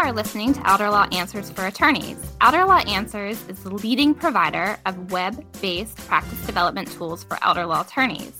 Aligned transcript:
are 0.00 0.12
listening 0.14 0.54
to 0.54 0.66
Elder 0.66 0.88
Law 0.88 1.06
Answers 1.12 1.50
for 1.50 1.66
Attorneys. 1.66 2.16
Elder 2.40 2.64
Law 2.64 2.78
Answers 2.78 3.46
is 3.48 3.62
the 3.62 3.74
leading 3.74 4.14
provider 4.14 4.78
of 4.86 5.12
web 5.12 5.44
based 5.60 5.98
practice 6.08 6.40
development 6.46 6.90
tools 6.90 7.22
for 7.22 7.36
elder 7.44 7.66
law 7.66 7.82
attorneys. 7.82 8.32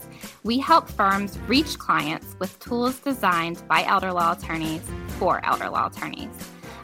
We 0.43 0.59
help 0.59 0.89
firms 0.89 1.39
reach 1.41 1.79
clients 1.79 2.35
with 2.39 2.59
tools 2.61 2.99
designed 3.01 3.63
by 3.69 3.85
elder 3.85 4.11
law 4.11 4.33
attorneys 4.33 4.81
for 5.19 5.45
elder 5.45 5.69
law 5.69 5.89
attorneys. 5.89 6.31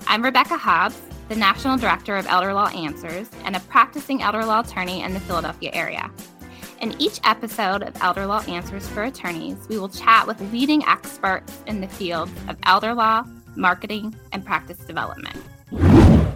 I'm 0.08 0.22
Rebecca 0.22 0.58
Hobbs, 0.58 1.00
the 1.30 1.36
National 1.36 1.78
Director 1.78 2.14
of 2.14 2.26
Elder 2.26 2.52
Law 2.52 2.68
Answers 2.68 3.30
and 3.44 3.56
a 3.56 3.60
practicing 3.60 4.20
elder 4.20 4.44
law 4.44 4.60
attorney 4.60 5.00
in 5.00 5.14
the 5.14 5.20
Philadelphia 5.20 5.70
area. 5.72 6.10
In 6.82 6.94
each 7.00 7.18
episode 7.24 7.82
of 7.82 7.96
Elder 8.02 8.26
Law 8.26 8.42
Answers 8.42 8.86
for 8.86 9.04
Attorneys, 9.04 9.56
we 9.70 9.78
will 9.78 9.88
chat 9.88 10.26
with 10.26 10.38
leading 10.52 10.84
experts 10.84 11.62
in 11.66 11.80
the 11.80 11.88
fields 11.88 12.32
of 12.46 12.58
elder 12.64 12.92
law, 12.92 13.24
marketing, 13.56 14.14
and 14.32 14.44
practice 14.44 14.78
development. 14.78 15.36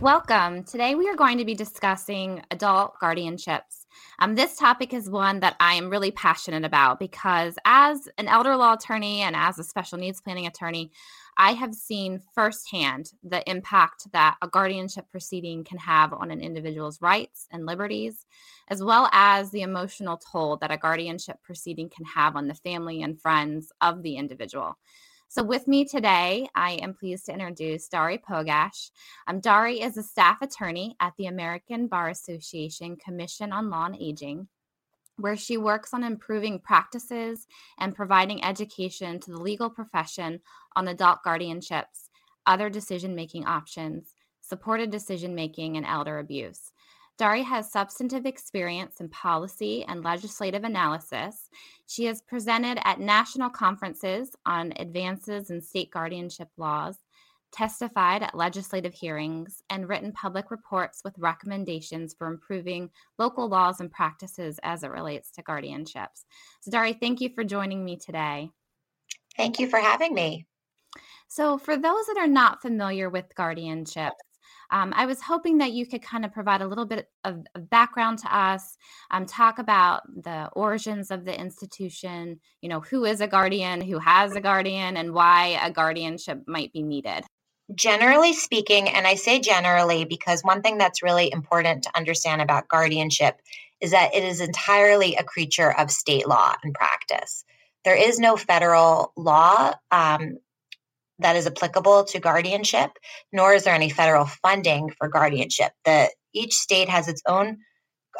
Welcome. 0.00 0.64
Today 0.64 0.94
we 0.94 1.08
are 1.08 1.16
going 1.16 1.38
to 1.38 1.44
be 1.44 1.54
discussing 1.54 2.42
adult 2.50 2.94
guardianships. 3.02 3.86
Um, 4.18 4.34
this 4.34 4.56
topic 4.56 4.94
is 4.94 5.10
one 5.10 5.40
that 5.40 5.56
I 5.60 5.74
am 5.74 5.90
really 5.90 6.10
passionate 6.10 6.64
about 6.64 6.98
because, 6.98 7.58
as 7.64 8.08
an 8.18 8.28
elder 8.28 8.56
law 8.56 8.74
attorney 8.74 9.20
and 9.20 9.36
as 9.36 9.58
a 9.58 9.64
special 9.64 9.98
needs 9.98 10.20
planning 10.20 10.46
attorney, 10.46 10.90
I 11.36 11.52
have 11.52 11.74
seen 11.74 12.20
firsthand 12.34 13.12
the 13.22 13.48
impact 13.48 14.12
that 14.12 14.36
a 14.42 14.48
guardianship 14.48 15.06
proceeding 15.10 15.64
can 15.64 15.78
have 15.78 16.12
on 16.12 16.30
an 16.30 16.40
individual's 16.40 17.00
rights 17.00 17.46
and 17.50 17.66
liberties, 17.66 18.26
as 18.68 18.82
well 18.82 19.08
as 19.12 19.50
the 19.50 19.62
emotional 19.62 20.18
toll 20.18 20.56
that 20.58 20.72
a 20.72 20.76
guardianship 20.76 21.36
proceeding 21.42 21.88
can 21.88 22.04
have 22.04 22.36
on 22.36 22.46
the 22.46 22.54
family 22.54 23.02
and 23.02 23.20
friends 23.20 23.72
of 23.80 24.02
the 24.02 24.16
individual. 24.16 24.76
So, 25.32 25.44
with 25.44 25.68
me 25.68 25.84
today, 25.84 26.48
I 26.56 26.72
am 26.82 26.92
pleased 26.92 27.26
to 27.26 27.32
introduce 27.32 27.86
Dari 27.86 28.18
Pogach. 28.18 28.90
Um, 29.28 29.38
Dari 29.38 29.80
is 29.80 29.96
a 29.96 30.02
staff 30.02 30.42
attorney 30.42 30.96
at 30.98 31.12
the 31.16 31.26
American 31.26 31.86
Bar 31.86 32.08
Association 32.08 32.96
Commission 32.96 33.52
on 33.52 33.70
Law 33.70 33.86
and 33.86 33.96
Aging, 34.00 34.48
where 35.18 35.36
she 35.36 35.56
works 35.56 35.94
on 35.94 36.02
improving 36.02 36.58
practices 36.58 37.46
and 37.78 37.94
providing 37.94 38.44
education 38.44 39.20
to 39.20 39.30
the 39.30 39.40
legal 39.40 39.70
profession 39.70 40.40
on 40.74 40.88
adult 40.88 41.20
guardianships, 41.24 42.08
other 42.44 42.68
decision 42.68 43.14
making 43.14 43.46
options, 43.46 44.16
supported 44.40 44.90
decision 44.90 45.36
making, 45.36 45.76
and 45.76 45.86
elder 45.86 46.18
abuse. 46.18 46.72
Dari 47.20 47.42
has 47.42 47.70
substantive 47.70 48.24
experience 48.24 48.98
in 48.98 49.10
policy 49.10 49.84
and 49.84 50.02
legislative 50.02 50.64
analysis. 50.64 51.50
She 51.86 52.06
has 52.06 52.22
presented 52.22 52.78
at 52.82 52.98
national 52.98 53.50
conferences 53.50 54.34
on 54.46 54.72
advances 54.76 55.50
in 55.50 55.60
state 55.60 55.90
guardianship 55.90 56.48
laws, 56.56 56.96
testified 57.52 58.22
at 58.22 58.34
legislative 58.34 58.94
hearings, 58.94 59.62
and 59.68 59.86
written 59.86 60.12
public 60.12 60.50
reports 60.50 61.02
with 61.04 61.12
recommendations 61.18 62.14
for 62.14 62.26
improving 62.26 62.88
local 63.18 63.50
laws 63.50 63.80
and 63.80 63.92
practices 63.92 64.58
as 64.62 64.82
it 64.82 64.90
relates 64.90 65.30
to 65.32 65.42
guardianships. 65.42 66.24
So, 66.62 66.70
Dari, 66.70 66.94
thank 66.94 67.20
you 67.20 67.28
for 67.34 67.44
joining 67.44 67.84
me 67.84 67.98
today. 67.98 68.48
Thank 69.36 69.60
you 69.60 69.68
for 69.68 69.78
having 69.78 70.14
me. 70.14 70.46
So, 71.28 71.58
for 71.58 71.76
those 71.76 72.06
that 72.06 72.16
are 72.16 72.26
not 72.26 72.62
familiar 72.62 73.10
with 73.10 73.34
guardianship, 73.34 74.14
um, 74.70 74.92
I 74.96 75.06
was 75.06 75.20
hoping 75.20 75.58
that 75.58 75.72
you 75.72 75.86
could 75.86 76.02
kind 76.02 76.24
of 76.24 76.32
provide 76.32 76.62
a 76.62 76.66
little 76.66 76.86
bit 76.86 77.08
of, 77.24 77.44
of 77.54 77.68
background 77.70 78.18
to 78.20 78.36
us, 78.36 78.76
um, 79.10 79.26
talk 79.26 79.58
about 79.58 80.02
the 80.22 80.48
origins 80.52 81.10
of 81.10 81.24
the 81.24 81.38
institution, 81.38 82.40
you 82.60 82.68
know, 82.68 82.80
who 82.80 83.04
is 83.04 83.20
a 83.20 83.26
guardian, 83.26 83.80
who 83.80 83.98
has 83.98 84.34
a 84.34 84.40
guardian, 84.40 84.96
and 84.96 85.12
why 85.12 85.58
a 85.62 85.70
guardianship 85.70 86.42
might 86.46 86.72
be 86.72 86.82
needed. 86.82 87.24
Generally 87.74 88.32
speaking, 88.32 88.88
and 88.88 89.06
I 89.06 89.14
say 89.14 89.38
generally 89.38 90.04
because 90.04 90.42
one 90.42 90.60
thing 90.60 90.78
that's 90.78 91.02
really 91.02 91.32
important 91.32 91.84
to 91.84 91.96
understand 91.96 92.42
about 92.42 92.68
guardianship 92.68 93.40
is 93.80 93.92
that 93.92 94.14
it 94.14 94.24
is 94.24 94.40
entirely 94.40 95.14
a 95.14 95.24
creature 95.24 95.72
of 95.78 95.90
state 95.90 96.26
law 96.26 96.54
and 96.64 96.74
practice. 96.74 97.44
There 97.84 97.96
is 97.96 98.18
no 98.18 98.36
federal 98.36 99.12
law 99.16 99.72
um, 99.90 100.38
that 101.20 101.36
is 101.36 101.46
applicable 101.46 102.04
to 102.04 102.20
guardianship, 102.20 102.90
nor 103.32 103.54
is 103.54 103.64
there 103.64 103.74
any 103.74 103.90
federal 103.90 104.26
funding 104.26 104.90
for 104.98 105.08
guardianship. 105.08 105.72
The 105.84 106.10
each 106.32 106.54
state 106.54 106.88
has 106.88 107.08
its 107.08 107.22
own 107.26 107.58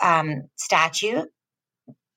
um, 0.03 0.49
statute 0.57 1.29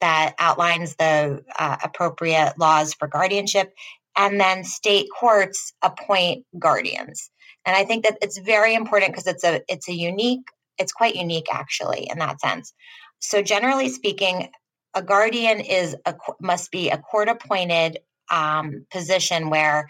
that 0.02 0.36
outlines 0.40 0.96
the 0.96 1.44
uh, 1.58 1.78
appropriate 1.84 2.54
laws 2.60 2.94
for 2.94 3.08
guardianship, 3.08 3.74
and 4.18 4.40
then 4.40 4.64
state 4.64 5.08
courts 5.18 5.74
appoint 5.82 6.46
guardians. 6.60 7.30
And 7.66 7.76
I 7.76 7.86
think 7.86 8.04
that 8.04 8.18
it's 8.22 8.38
very 8.38 8.76
important 8.76 9.12
because 9.12 9.28
it's 9.28 9.44
a 9.44 9.62
it's 9.68 9.88
a 9.88 9.94
unique 9.94 10.42
it's 10.78 10.92
quite 10.92 11.16
unique 11.16 11.48
actually 11.54 12.08
in 12.10 12.20
that 12.20 12.42
sense. 12.42 12.74
So 13.20 13.42
generally 13.42 13.90
speaking, 13.90 14.50
a 14.94 15.02
guardian 15.02 15.60
is 15.60 15.96
a 16.06 16.16
must 16.42 16.72
be 16.72 16.90
a 16.90 16.98
court 16.98 17.30
appointed 17.30 18.00
um, 18.32 18.86
position 18.92 19.50
where 19.50 19.88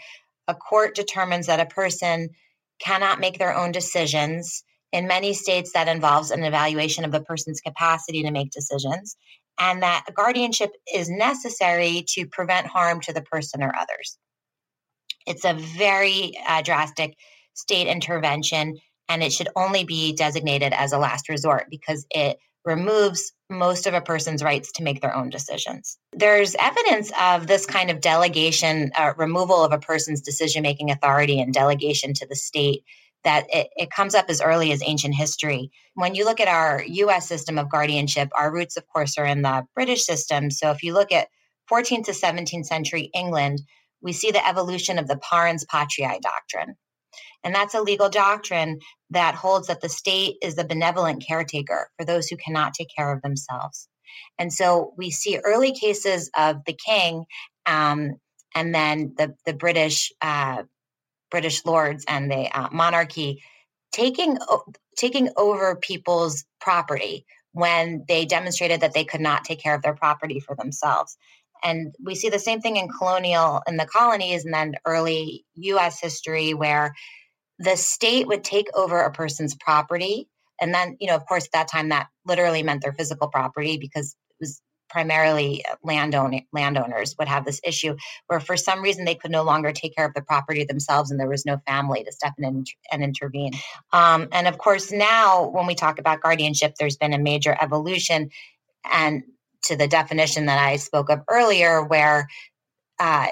a 0.47 0.55
court 0.55 0.95
determines 0.95 1.47
that 1.47 1.59
a 1.59 1.65
person 1.65 2.29
cannot 2.79 3.19
make 3.19 3.37
their 3.37 3.55
own 3.55 3.71
decisions. 3.71 4.63
In 4.91 5.07
many 5.07 5.33
states, 5.33 5.71
that 5.73 5.87
involves 5.87 6.31
an 6.31 6.43
evaluation 6.43 7.05
of 7.05 7.11
the 7.11 7.21
person's 7.21 7.61
capacity 7.61 8.23
to 8.23 8.31
make 8.31 8.51
decisions, 8.51 9.15
and 9.59 9.81
that 9.81 10.05
guardianship 10.13 10.71
is 10.93 11.09
necessary 11.09 12.05
to 12.09 12.27
prevent 12.27 12.67
harm 12.67 13.01
to 13.01 13.13
the 13.13 13.21
person 13.21 13.63
or 13.63 13.73
others. 13.75 14.17
It's 15.25 15.45
a 15.45 15.53
very 15.53 16.33
uh, 16.47 16.61
drastic 16.61 17.15
state 17.53 17.87
intervention, 17.87 18.77
and 19.09 19.23
it 19.23 19.31
should 19.31 19.49
only 19.55 19.83
be 19.83 20.13
designated 20.13 20.73
as 20.73 20.91
a 20.91 20.97
last 20.97 21.29
resort 21.29 21.67
because 21.69 22.05
it 22.11 22.37
removes 22.65 23.31
most 23.49 23.85
of 23.85 23.93
a 23.93 24.01
person's 24.01 24.43
rights 24.43 24.71
to 24.73 24.83
make 24.83 25.01
their 25.01 25.15
own 25.15 25.29
decisions. 25.29 25.97
There's 26.13 26.55
evidence 26.59 27.11
of 27.19 27.47
this 27.47 27.65
kind 27.65 27.89
of 27.91 28.01
delegation, 28.01 28.91
uh, 28.95 29.13
removal 29.17 29.63
of 29.63 29.71
a 29.71 29.79
person's 29.79 30.21
decision 30.21 30.63
making 30.63 30.89
authority 30.89 31.39
and 31.39 31.53
delegation 31.53 32.13
to 32.15 32.27
the 32.27 32.35
state. 32.35 32.83
That 33.23 33.45
it, 33.53 33.69
it 33.77 33.89
comes 33.89 34.15
up 34.15 34.25
as 34.27 34.41
early 34.41 34.73
as 34.73 34.81
ancient 34.85 35.15
history. 35.15 35.71
When 35.93 36.13
you 36.13 36.25
look 36.25 36.41
at 36.41 36.49
our 36.49 36.83
US 36.85 37.25
system 37.25 37.57
of 37.57 37.69
guardianship, 37.69 38.29
our 38.37 38.51
roots, 38.51 38.75
of 38.75 38.85
course, 38.87 39.17
are 39.17 39.25
in 39.25 39.43
the 39.43 39.65
British 39.75 40.03
system. 40.03 40.51
So 40.51 40.71
if 40.71 40.83
you 40.83 40.93
look 40.93 41.09
at 41.13 41.29
14th 41.71 42.05
to 42.05 42.11
17th 42.11 42.65
century 42.65 43.09
England, 43.13 43.61
we 44.01 44.11
see 44.11 44.31
the 44.31 44.45
evolution 44.45 44.99
of 44.99 45.07
the 45.07 45.17
parens 45.17 45.65
patriae 45.65 46.19
doctrine. 46.19 46.75
And 47.43 47.53
that's 47.53 47.73
a 47.73 47.81
legal 47.81 48.09
doctrine 48.09 48.79
that 49.09 49.35
holds 49.35 49.67
that 49.67 49.81
the 49.81 49.89
state 49.89 50.35
is 50.41 50.55
the 50.55 50.63
benevolent 50.63 51.23
caretaker 51.27 51.89
for 51.97 52.05
those 52.05 52.27
who 52.27 52.37
cannot 52.37 52.73
take 52.73 52.89
care 52.95 53.11
of 53.11 53.21
themselves. 53.21 53.87
And 54.37 54.51
so 54.51 54.93
we 54.97 55.11
see 55.11 55.37
early 55.37 55.73
cases 55.73 56.29
of 56.37 56.57
the 56.65 56.73
king 56.85 57.25
um, 57.65 58.13
and 58.55 58.73
then 58.73 59.13
the, 59.17 59.35
the 59.45 59.53
British 59.53 60.11
uh, 60.21 60.63
British 61.31 61.65
lords 61.65 62.05
and 62.07 62.29
the 62.29 62.47
uh, 62.55 62.69
monarchy 62.71 63.41
taking 63.91 64.37
taking 64.97 65.29
over 65.35 65.75
people's 65.75 66.45
property 66.61 67.25
when 67.53 68.03
they 68.07 68.25
demonstrated 68.25 68.81
that 68.81 68.93
they 68.93 69.03
could 69.03 69.21
not 69.21 69.43
take 69.43 69.59
care 69.59 69.75
of 69.75 69.81
their 69.81 69.95
property 69.95 70.39
for 70.39 70.55
themselves. 70.55 71.17
And 71.63 71.95
we 72.03 72.15
see 72.15 72.29
the 72.29 72.39
same 72.39 72.61
thing 72.61 72.77
in 72.77 72.89
colonial 72.89 73.61
in 73.67 73.77
the 73.77 73.85
colonies 73.85 74.45
and 74.45 74.53
then 74.53 74.75
early 74.85 75.45
US 75.55 75.99
history 75.99 76.53
where 76.53 76.93
the 77.59 77.75
state 77.75 78.27
would 78.27 78.43
take 78.43 78.67
over 78.75 78.99
a 79.01 79.11
person's 79.11 79.55
property. 79.55 80.27
And 80.61 80.73
then, 80.73 80.97
you 80.99 81.07
know, 81.07 81.15
of 81.15 81.25
course, 81.25 81.45
at 81.45 81.51
that 81.53 81.71
time 81.71 81.89
that 81.89 82.07
literally 82.25 82.63
meant 82.63 82.81
their 82.81 82.93
physical 82.93 83.27
property 83.27 83.77
because 83.77 84.15
it 84.29 84.35
was 84.39 84.61
primarily 84.89 85.63
landowner, 85.83 86.41
landowners 86.51 87.15
would 87.17 87.27
have 87.27 87.45
this 87.45 87.59
issue 87.63 87.95
where 88.27 88.39
for 88.39 88.55
some 88.55 88.81
reason 88.81 89.05
they 89.05 89.15
could 89.15 89.31
no 89.31 89.43
longer 89.43 89.71
take 89.71 89.95
care 89.95 90.05
of 90.05 90.13
the 90.13 90.21
property 90.21 90.63
themselves 90.63 91.09
and 91.09 91.19
there 91.19 91.27
was 91.27 91.45
no 91.45 91.57
family 91.65 92.03
to 92.03 92.11
step 92.11 92.33
in 92.37 92.45
and, 92.45 92.67
and 92.91 93.03
intervene. 93.03 93.53
Um, 93.91 94.27
and 94.31 94.47
of 94.47 94.59
course, 94.59 94.91
now 94.91 95.47
when 95.47 95.65
we 95.65 95.73
talk 95.73 95.99
about 95.99 96.21
guardianship, 96.21 96.75
there's 96.79 96.97
been 96.97 97.13
a 97.13 97.17
major 97.17 97.57
evolution 97.59 98.29
and 98.91 99.23
to 99.63 99.75
the 99.75 99.87
definition 99.87 100.45
that 100.45 100.59
I 100.59 100.75
spoke 100.75 101.09
of 101.09 101.21
earlier, 101.29 101.83
where 101.83 102.27
uh, 102.99 103.27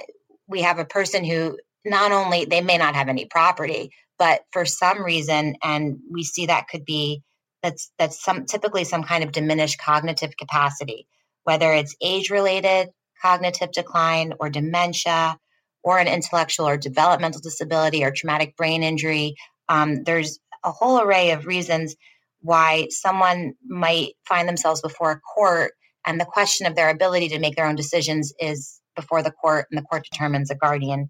we 0.47 0.61
have 0.61 0.79
a 0.79 0.85
person 0.85 1.23
who 1.23 1.57
not 1.85 2.11
only 2.11 2.45
they 2.45 2.61
may 2.61 2.77
not 2.77 2.95
have 2.95 3.09
any 3.09 3.25
property, 3.25 3.91
but 4.21 4.41
for 4.51 4.65
some 4.65 5.03
reason, 5.03 5.55
and 5.63 5.97
we 6.11 6.23
see 6.23 6.45
that 6.45 6.67
could 6.67 6.85
be 6.85 7.23
that's 7.63 7.91
that's 7.97 8.23
some 8.23 8.45
typically 8.45 8.83
some 8.83 9.01
kind 9.01 9.23
of 9.23 9.31
diminished 9.31 9.79
cognitive 9.79 10.37
capacity, 10.37 11.07
whether 11.43 11.73
it's 11.73 11.95
age 12.03 12.29
related 12.29 12.89
cognitive 13.19 13.71
decline 13.71 14.33
or 14.39 14.47
dementia 14.47 15.39
or 15.81 15.97
an 15.97 16.07
intellectual 16.07 16.67
or 16.67 16.77
developmental 16.77 17.41
disability 17.41 18.03
or 18.03 18.11
traumatic 18.11 18.55
brain 18.55 18.83
injury. 18.83 19.33
Um, 19.69 20.03
there's 20.03 20.37
a 20.63 20.71
whole 20.71 21.01
array 21.01 21.31
of 21.31 21.47
reasons 21.47 21.95
why 22.41 22.89
someone 22.91 23.53
might 23.67 24.13
find 24.27 24.47
themselves 24.47 24.81
before 24.81 25.13
a 25.13 25.19
court 25.19 25.71
and 26.05 26.21
the 26.21 26.25
question 26.25 26.67
of 26.67 26.75
their 26.75 26.91
ability 26.91 27.29
to 27.29 27.39
make 27.39 27.55
their 27.55 27.65
own 27.65 27.75
decisions 27.75 28.31
is 28.39 28.81
before 28.95 29.23
the 29.23 29.31
court, 29.31 29.65
and 29.71 29.79
the 29.79 29.85
court 29.85 30.05
determines 30.11 30.51
a 30.51 30.55
guardian 30.55 31.09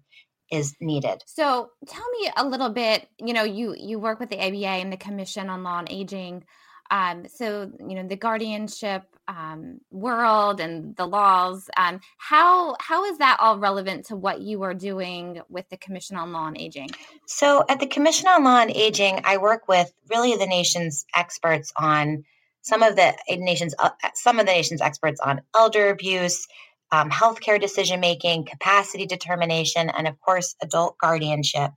is 0.52 0.76
needed. 0.80 1.24
So 1.26 1.70
tell 1.88 2.08
me 2.10 2.30
a 2.36 2.46
little 2.46 2.68
bit, 2.68 3.08
you 3.18 3.32
know, 3.32 3.42
you 3.42 3.74
you 3.76 3.98
work 3.98 4.20
with 4.20 4.30
the 4.30 4.38
ABA 4.38 4.66
and 4.66 4.92
the 4.92 4.98
Commission 4.98 5.48
on 5.48 5.64
Law 5.64 5.78
and 5.80 5.90
Aging. 5.90 6.44
Um, 6.90 7.26
so 7.34 7.72
you 7.80 7.94
know 7.94 8.06
the 8.06 8.16
guardianship 8.16 9.04
um, 9.26 9.80
world 9.90 10.60
and 10.60 10.94
the 10.96 11.06
laws. 11.06 11.70
Um, 11.76 12.00
how 12.18 12.76
how 12.80 13.06
is 13.06 13.18
that 13.18 13.38
all 13.40 13.58
relevant 13.58 14.06
to 14.06 14.16
what 14.16 14.42
you 14.42 14.62
are 14.62 14.74
doing 14.74 15.40
with 15.48 15.68
the 15.70 15.78
Commission 15.78 16.16
on 16.18 16.32
Law 16.32 16.48
and 16.48 16.60
Aging? 16.60 16.90
So 17.26 17.64
at 17.68 17.80
the 17.80 17.86
Commission 17.86 18.28
on 18.28 18.44
Law 18.44 18.60
and 18.60 18.70
Aging, 18.70 19.22
I 19.24 19.38
work 19.38 19.68
with 19.68 19.90
really 20.10 20.36
the 20.36 20.46
nation's 20.46 21.06
experts 21.14 21.72
on 21.76 22.24
some 22.60 22.82
of 22.82 22.94
the 22.94 23.14
nation's 23.30 23.74
uh, 23.78 23.90
some 24.14 24.38
of 24.38 24.44
the 24.44 24.52
nation's 24.52 24.82
experts 24.82 25.20
on 25.20 25.40
elder 25.56 25.88
abuse, 25.88 26.46
um, 26.92 27.10
healthcare 27.10 27.60
decision 27.60 27.98
making, 28.00 28.44
capacity 28.44 29.06
determination, 29.06 29.90
and 29.90 30.06
of 30.06 30.20
course, 30.20 30.54
adult 30.62 30.96
guardianship. 30.98 31.70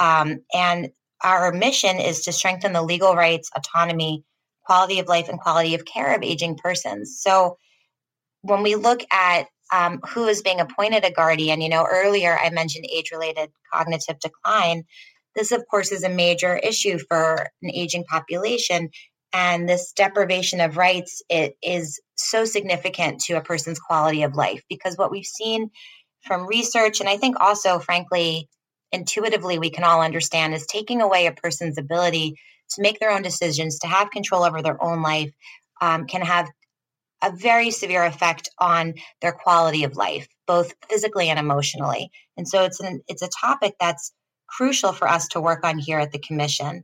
Um, 0.00 0.40
and 0.52 0.90
our 1.22 1.52
mission 1.52 1.98
is 1.98 2.22
to 2.22 2.32
strengthen 2.32 2.72
the 2.72 2.82
legal 2.82 3.14
rights, 3.14 3.50
autonomy, 3.56 4.24
quality 4.64 4.98
of 4.98 5.08
life, 5.08 5.28
and 5.28 5.40
quality 5.40 5.74
of 5.74 5.84
care 5.84 6.14
of 6.14 6.22
aging 6.22 6.56
persons. 6.56 7.18
So 7.20 7.56
when 8.42 8.62
we 8.62 8.74
look 8.74 9.00
at 9.12 9.46
um, 9.72 10.00
who 10.08 10.26
is 10.26 10.42
being 10.42 10.60
appointed 10.60 11.04
a 11.04 11.10
guardian, 11.10 11.60
you 11.60 11.68
know, 11.68 11.86
earlier 11.90 12.38
I 12.38 12.50
mentioned 12.50 12.86
age 12.92 13.10
related 13.12 13.50
cognitive 13.72 14.18
decline. 14.20 14.84
This, 15.34 15.52
of 15.52 15.64
course, 15.70 15.92
is 15.92 16.02
a 16.02 16.08
major 16.08 16.56
issue 16.56 16.98
for 17.08 17.48
an 17.62 17.70
aging 17.70 18.04
population 18.04 18.90
and 19.32 19.68
this 19.68 19.92
deprivation 19.92 20.60
of 20.60 20.76
rights 20.76 21.22
it 21.28 21.56
is 21.62 22.00
so 22.18 22.44
significant 22.44 23.20
to 23.20 23.34
a 23.34 23.42
person's 23.42 23.78
quality 23.78 24.22
of 24.22 24.34
life 24.34 24.62
because 24.68 24.96
what 24.96 25.10
we've 25.10 25.26
seen 25.26 25.70
from 26.22 26.46
research 26.46 27.00
and 27.00 27.08
i 27.08 27.16
think 27.16 27.36
also 27.40 27.78
frankly 27.78 28.48
intuitively 28.92 29.58
we 29.58 29.70
can 29.70 29.84
all 29.84 30.00
understand 30.00 30.54
is 30.54 30.66
taking 30.66 31.00
away 31.00 31.26
a 31.26 31.32
person's 31.32 31.78
ability 31.78 32.36
to 32.70 32.82
make 32.82 32.98
their 33.00 33.10
own 33.10 33.22
decisions 33.22 33.78
to 33.78 33.86
have 33.86 34.10
control 34.10 34.42
over 34.42 34.62
their 34.62 34.82
own 34.82 35.02
life 35.02 35.30
um, 35.80 36.06
can 36.06 36.22
have 36.22 36.48
a 37.22 37.32
very 37.32 37.70
severe 37.70 38.04
effect 38.04 38.48
on 38.58 38.94
their 39.20 39.32
quality 39.32 39.84
of 39.84 39.96
life 39.96 40.28
both 40.48 40.74
physically 40.88 41.28
and 41.28 41.38
emotionally. 41.38 42.10
And 42.36 42.48
so 42.48 42.64
it's 42.64 42.80
an 42.80 43.02
it's 43.06 43.22
a 43.22 43.28
topic 43.28 43.76
that's 43.78 44.12
crucial 44.48 44.92
for 44.92 45.06
us 45.06 45.28
to 45.28 45.40
work 45.40 45.62
on 45.62 45.78
here 45.78 46.00
at 46.00 46.10
the 46.10 46.18
commission. 46.18 46.82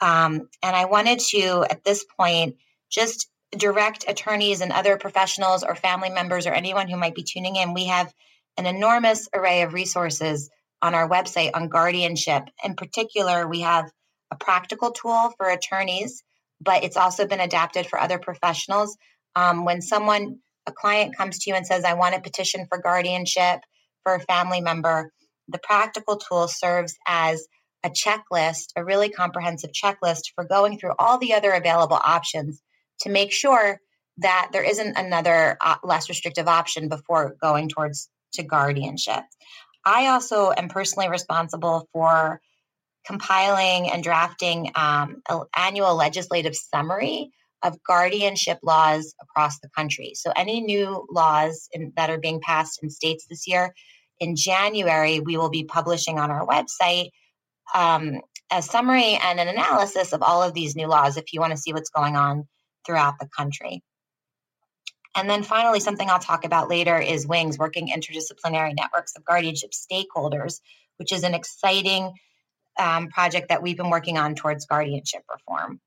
Um, 0.00 0.48
and 0.62 0.76
I 0.76 0.84
wanted 0.84 1.18
to, 1.30 1.64
at 1.68 1.82
this 1.82 2.04
point, 2.04 2.56
just 2.88 3.28
direct 3.56 4.04
attorneys 4.08 4.60
and 4.60 4.72
other 4.72 4.96
professionals 4.96 5.64
or 5.64 5.74
family 5.74 6.10
members 6.10 6.46
or 6.46 6.52
anyone 6.52 6.88
who 6.88 6.96
might 6.96 7.14
be 7.14 7.22
tuning 7.22 7.56
in. 7.56 7.74
We 7.74 7.86
have 7.86 8.12
an 8.56 8.66
enormous 8.66 9.28
array 9.32 9.62
of 9.62 9.72
resources 9.72 10.50
on 10.82 10.94
our 10.94 11.08
website 11.08 11.50
on 11.54 11.68
guardianship. 11.68 12.44
In 12.62 12.74
particular, 12.74 13.48
we 13.48 13.60
have 13.60 13.90
a 14.30 14.36
practical 14.36 14.92
tool 14.92 15.32
for 15.36 15.48
attorneys, 15.48 16.22
but 16.60 16.84
it's 16.84 16.96
also 16.96 17.26
been 17.26 17.40
adapted 17.40 17.86
for 17.86 17.98
other 17.98 18.18
professionals. 18.18 18.96
Um, 19.34 19.64
when 19.64 19.80
someone, 19.80 20.38
a 20.66 20.72
client 20.72 21.16
comes 21.16 21.38
to 21.38 21.50
you 21.50 21.56
and 21.56 21.66
says, 21.66 21.84
I 21.84 21.94
want 21.94 22.14
a 22.14 22.20
petition 22.20 22.66
for 22.68 22.78
guardianship 22.78 23.60
for 24.02 24.14
a 24.14 24.20
family 24.20 24.60
member, 24.60 25.10
the 25.48 25.58
practical 25.58 26.16
tool 26.16 26.46
serves 26.46 26.94
as 27.06 27.46
a 27.84 27.90
checklist, 27.90 28.72
a 28.76 28.84
really 28.84 29.08
comprehensive 29.08 29.70
checklist 29.72 30.32
for 30.34 30.44
going 30.44 30.78
through 30.78 30.92
all 30.98 31.18
the 31.18 31.32
other 31.32 31.52
available 31.52 31.98
options 32.04 32.60
to 33.00 33.08
make 33.08 33.32
sure 33.32 33.80
that 34.18 34.50
there 34.52 34.64
isn't 34.64 34.98
another 34.98 35.56
uh, 35.64 35.76
less 35.82 36.08
restrictive 36.08 36.48
option 36.48 36.88
before 36.88 37.36
going 37.40 37.68
towards 37.68 38.08
to 38.32 38.42
guardianship. 38.42 39.22
I 39.84 40.08
also 40.08 40.52
am 40.56 40.68
personally 40.68 41.08
responsible 41.08 41.88
for 41.92 42.40
compiling 43.06 43.90
and 43.90 44.02
drafting 44.02 44.70
um, 44.74 45.22
an 45.28 45.42
annual 45.56 45.94
legislative 45.94 46.54
summary 46.54 47.30
of 47.62 47.82
guardianship 47.82 48.58
laws 48.62 49.14
across 49.22 49.58
the 49.60 49.68
country. 49.70 50.12
So, 50.14 50.32
any 50.36 50.60
new 50.60 51.06
laws 51.10 51.68
in, 51.72 51.92
that 51.96 52.10
are 52.10 52.18
being 52.18 52.40
passed 52.40 52.80
in 52.82 52.90
states 52.90 53.26
this 53.28 53.48
year, 53.48 53.74
in 54.20 54.36
January, 54.36 55.20
we 55.20 55.36
will 55.36 55.48
be 55.48 55.64
publishing 55.64 56.18
on 56.18 56.30
our 56.30 56.46
website 56.46 57.10
um, 57.74 58.20
a 58.50 58.62
summary 58.62 59.18
and 59.22 59.40
an 59.40 59.48
analysis 59.48 60.12
of 60.12 60.22
all 60.22 60.42
of 60.42 60.54
these 60.54 60.76
new 60.76 60.86
laws 60.86 61.16
if 61.16 61.32
you 61.32 61.40
want 61.40 61.52
to 61.52 61.56
see 61.56 61.72
what's 61.72 61.90
going 61.90 62.16
on 62.16 62.46
throughout 62.88 63.18
the 63.20 63.28
country. 63.28 63.82
And 65.14 65.28
then 65.28 65.42
finally, 65.42 65.80
something 65.80 66.08
I'll 66.08 66.18
talk 66.18 66.44
about 66.44 66.68
later 66.68 66.98
is 66.98 67.26
WINGS, 67.26 67.58
Working 67.58 67.88
Interdisciplinary 67.88 68.74
Networks 68.74 69.14
of 69.16 69.24
Guardianship 69.24 69.72
Stakeholders, 69.72 70.60
which 70.96 71.12
is 71.12 71.22
an 71.22 71.34
exciting 71.34 72.14
um, 72.78 73.08
project 73.08 73.48
that 73.48 73.62
we've 73.62 73.76
been 73.76 73.90
working 73.90 74.16
on 74.16 74.34
towards 74.34 74.66
guardianship 74.66 75.22
reform. 75.30 75.80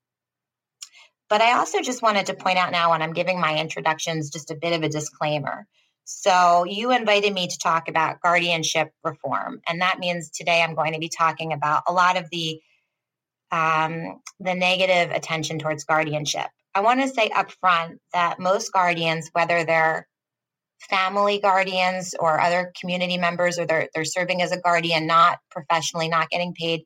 But 1.28 1.40
I 1.40 1.56
also 1.56 1.80
just 1.80 2.02
wanted 2.02 2.26
to 2.26 2.34
point 2.34 2.58
out 2.58 2.72
now 2.72 2.90
when 2.90 3.00
I'm 3.00 3.14
giving 3.14 3.40
my 3.40 3.58
introductions, 3.58 4.30
just 4.30 4.50
a 4.50 4.54
bit 4.54 4.74
of 4.74 4.82
a 4.82 4.88
disclaimer. 4.88 5.66
So, 6.04 6.64
you 6.64 6.90
invited 6.90 7.32
me 7.32 7.46
to 7.46 7.58
talk 7.58 7.88
about 7.88 8.20
guardianship 8.20 8.92
reform. 9.02 9.62
And 9.66 9.80
that 9.80 9.98
means 9.98 10.30
today 10.30 10.62
I'm 10.62 10.74
going 10.74 10.92
to 10.92 10.98
be 10.98 11.08
talking 11.08 11.52
about 11.52 11.84
a 11.88 11.92
lot 11.92 12.18
of 12.18 12.28
the 12.30 12.60
um, 13.50 14.20
the 14.40 14.54
negative 14.54 15.14
attention 15.14 15.58
towards 15.58 15.84
guardianship. 15.84 16.48
I 16.74 16.80
want 16.80 17.00
to 17.00 17.08
say 17.08 17.28
upfront 17.28 17.98
that 18.12 18.40
most 18.40 18.72
guardians, 18.72 19.28
whether 19.32 19.64
they're 19.64 20.06
family 20.88 21.38
guardians 21.38 22.14
or 22.18 22.40
other 22.40 22.72
community 22.80 23.16
members, 23.18 23.58
or 23.58 23.66
they're, 23.66 23.88
they're 23.94 24.04
serving 24.04 24.42
as 24.42 24.52
a 24.52 24.60
guardian, 24.60 25.06
not 25.06 25.38
professionally, 25.50 26.08
not 26.08 26.30
getting 26.30 26.54
paid, 26.54 26.82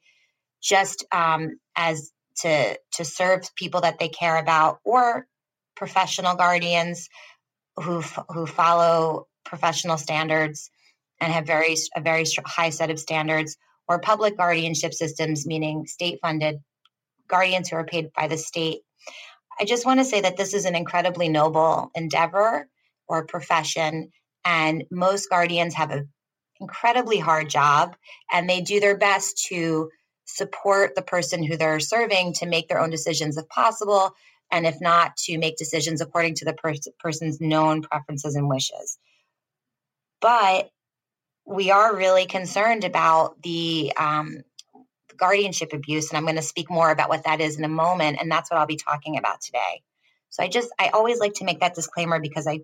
just 0.62 1.04
um, 1.12 1.58
as 1.76 2.10
to 2.38 2.78
to 2.92 3.04
serve 3.04 3.42
people 3.56 3.80
that 3.82 3.98
they 3.98 4.08
care 4.08 4.36
about, 4.36 4.78
or 4.84 5.26
professional 5.76 6.34
guardians 6.34 7.08
who 7.76 8.02
who 8.30 8.46
follow 8.46 9.26
professional 9.44 9.96
standards 9.96 10.70
and 11.20 11.32
have 11.32 11.46
very 11.46 11.76
a 11.94 12.00
very 12.00 12.24
high 12.44 12.70
set 12.70 12.90
of 12.90 12.98
standards, 12.98 13.56
or 13.88 14.00
public 14.00 14.36
guardianship 14.36 14.92
systems, 14.92 15.46
meaning 15.46 15.86
state 15.86 16.18
funded 16.20 16.56
guardians 17.28 17.68
who 17.68 17.76
are 17.76 17.84
paid 17.84 18.10
by 18.14 18.28
the 18.28 18.36
state. 18.36 18.80
I 19.58 19.64
just 19.64 19.86
want 19.86 20.00
to 20.00 20.04
say 20.04 20.20
that 20.20 20.36
this 20.36 20.54
is 20.54 20.64
an 20.64 20.74
incredibly 20.74 21.28
noble 21.28 21.90
endeavor 21.94 22.68
or 23.08 23.26
profession, 23.26 24.10
and 24.44 24.84
most 24.90 25.30
guardians 25.30 25.74
have 25.74 25.90
an 25.90 26.08
incredibly 26.60 27.18
hard 27.18 27.48
job, 27.48 27.96
and 28.32 28.48
they 28.48 28.60
do 28.60 28.80
their 28.80 28.96
best 28.96 29.46
to 29.48 29.90
support 30.24 30.94
the 30.94 31.02
person 31.02 31.42
who 31.42 31.56
they're 31.56 31.80
serving 31.80 32.34
to 32.34 32.46
make 32.46 32.68
their 32.68 32.80
own 32.80 32.90
decisions 32.90 33.36
if 33.36 33.48
possible 33.48 34.12
and 34.50 34.66
if 34.66 34.80
not, 34.80 35.16
to 35.16 35.38
make 35.38 35.56
decisions 35.56 36.00
according 36.00 36.34
to 36.34 36.44
the 36.44 36.52
per- 36.52 36.74
person's 37.00 37.40
known 37.40 37.82
preferences 37.82 38.36
and 38.36 38.48
wishes. 38.48 38.98
But 40.20 40.70
we 41.44 41.70
are 41.70 41.96
really 41.96 42.26
concerned 42.26 42.84
about 42.84 43.40
the 43.42 43.92
um, 43.96 44.42
guardianship 45.16 45.72
abuse, 45.72 46.10
and 46.10 46.18
I'm 46.18 46.24
going 46.24 46.36
to 46.36 46.42
speak 46.42 46.70
more 46.70 46.90
about 46.90 47.08
what 47.08 47.24
that 47.24 47.40
is 47.40 47.58
in 47.58 47.64
a 47.64 47.68
moment, 47.68 48.18
and 48.20 48.30
that's 48.30 48.50
what 48.50 48.58
I'll 48.58 48.66
be 48.66 48.76
talking 48.76 49.18
about 49.18 49.40
today. 49.40 49.82
So 50.30 50.42
I 50.42 50.48
just 50.48 50.68
I 50.78 50.88
always 50.88 51.18
like 51.18 51.34
to 51.34 51.44
make 51.44 51.60
that 51.60 51.74
disclaimer 51.74 52.20
because 52.20 52.46
I 52.46 52.60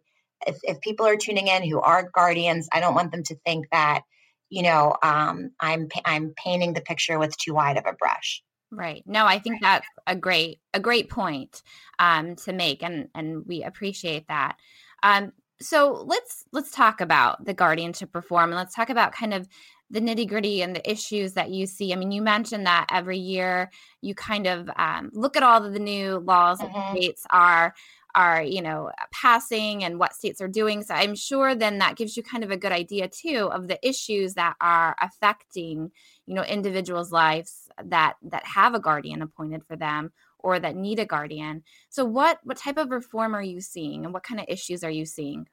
if, 0.46 0.58
if 0.62 0.80
people 0.80 1.06
are 1.06 1.16
tuning 1.16 1.46
in 1.46 1.68
who 1.68 1.80
are 1.80 2.10
guardians, 2.12 2.68
I 2.72 2.80
don't 2.80 2.94
want 2.94 3.12
them 3.12 3.22
to 3.24 3.36
think 3.46 3.66
that 3.70 4.02
you 4.50 4.62
know 4.62 4.94
um, 5.02 5.50
I'm 5.60 5.88
I'm 6.04 6.34
painting 6.36 6.74
the 6.74 6.80
picture 6.80 7.18
with 7.18 7.36
too 7.36 7.54
wide 7.54 7.78
of 7.78 7.84
a 7.86 7.92
brush. 7.92 8.42
Right. 8.70 9.02
No, 9.06 9.26
I 9.26 9.38
think 9.38 9.60
that's 9.60 9.86
a 10.06 10.16
great 10.16 10.60
a 10.72 10.80
great 10.80 11.10
point 11.10 11.62
um, 11.98 12.36
to 12.36 12.52
make, 12.52 12.82
and 12.82 13.08
and 13.14 13.46
we 13.46 13.62
appreciate 13.62 14.28
that. 14.28 14.56
Um, 15.02 15.32
so 15.60 16.04
let's 16.06 16.44
let's 16.52 16.70
talk 16.70 17.00
about 17.00 17.44
the 17.44 17.54
guardianship 17.54 18.14
reform, 18.14 18.50
and 18.50 18.56
let's 18.56 18.74
talk 18.74 18.90
about 18.90 19.12
kind 19.12 19.34
of 19.34 19.48
the 19.92 20.00
nitty 20.00 20.26
gritty 20.26 20.62
and 20.62 20.74
the 20.74 20.90
issues 20.90 21.34
that 21.34 21.50
you 21.50 21.66
see. 21.66 21.92
I 21.92 21.96
mean, 21.96 22.10
you 22.10 22.22
mentioned 22.22 22.66
that 22.66 22.86
every 22.90 23.18
year 23.18 23.70
you 24.00 24.14
kind 24.14 24.46
of 24.46 24.68
um, 24.76 25.10
look 25.12 25.36
at 25.36 25.42
all 25.42 25.64
of 25.64 25.72
the 25.72 25.78
new 25.78 26.18
laws 26.18 26.60
mm-hmm. 26.60 26.72
that 26.72 26.96
states 26.96 27.26
are 27.30 27.74
are 28.14 28.42
you 28.42 28.60
know 28.60 28.90
passing 29.10 29.84
and 29.84 29.98
what 29.98 30.14
states 30.14 30.40
are 30.42 30.48
doing 30.48 30.82
so 30.82 30.92
i'm 30.92 31.14
sure 31.14 31.54
then 31.54 31.78
that 31.78 31.96
gives 31.96 32.14
you 32.14 32.22
kind 32.22 32.44
of 32.44 32.50
a 32.50 32.58
good 32.58 32.70
idea 32.70 33.08
too 33.08 33.48
of 33.50 33.68
the 33.68 33.78
issues 33.86 34.34
that 34.34 34.54
are 34.60 34.94
affecting 35.00 35.90
you 36.26 36.34
know 36.34 36.42
individuals 36.42 37.10
lives 37.10 37.68
that 37.82 38.14
that 38.22 38.44
have 38.44 38.74
a 38.74 38.80
guardian 38.80 39.22
appointed 39.22 39.64
for 39.64 39.76
them 39.76 40.12
or 40.38 40.58
that 40.58 40.76
need 40.76 40.98
a 40.98 41.06
guardian 41.06 41.62
so 41.88 42.04
what 42.04 42.38
what 42.44 42.58
type 42.58 42.76
of 42.76 42.90
reform 42.90 43.34
are 43.34 43.42
you 43.42 43.62
seeing 43.62 44.04
and 44.04 44.12
what 44.12 44.22
kind 44.22 44.40
of 44.40 44.46
issues 44.48 44.84
are 44.84 44.90
you 44.90 45.06
seeing 45.06 45.46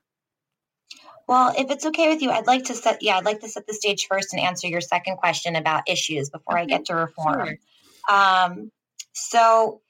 well, 1.27 1.53
if 1.58 1.69
it's 1.69 1.86
okay 1.86 2.10
with 2.10 2.22
you, 2.22 2.31
I'd 2.31 2.48
like 2.48 2.65
to 2.65 2.74
set 2.74 3.01
yeah, 3.01 3.17
I'd 3.17 3.25
like 3.25 3.41
to 3.41 3.48
set 3.48 3.67
the 3.67 3.74
stage 3.74 4.08
first 4.08 4.34
and 4.34 4.41
answer 4.41 4.67
your 4.67 4.81
second 4.81 5.17
question 5.17 5.55
about 5.55 5.84
issues 5.88 6.29
before 6.29 6.55
okay. 6.55 6.63
I 6.63 6.65
get 6.65 6.86
to 6.86 6.96
reform. 6.96 7.48
Sure. 7.48 8.17
Um, 8.17 8.72
so 9.13 9.81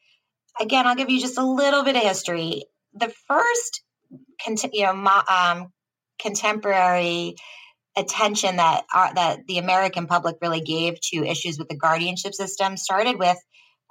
again, 0.60 0.86
I'll 0.86 0.96
give 0.96 1.10
you 1.10 1.20
just 1.20 1.38
a 1.38 1.46
little 1.46 1.84
bit 1.84 1.96
of 1.96 2.02
history. 2.02 2.66
The 2.94 3.14
first, 3.28 3.84
you 4.74 4.84
know, 4.84 5.22
um, 5.30 5.72
contemporary 6.20 7.36
attention 7.96 8.58
that 8.58 8.86
our, 8.94 9.14
that 9.14 9.48
the 9.48 9.58
American 9.58 10.08
public 10.08 10.38
really 10.42 10.62
gave 10.62 11.00
to 11.02 11.26
issues 11.26 11.58
with 11.58 11.70
the 11.70 11.76
guardianship 11.76 12.34
system 12.34 12.78
started 12.78 13.18
with 13.18 13.38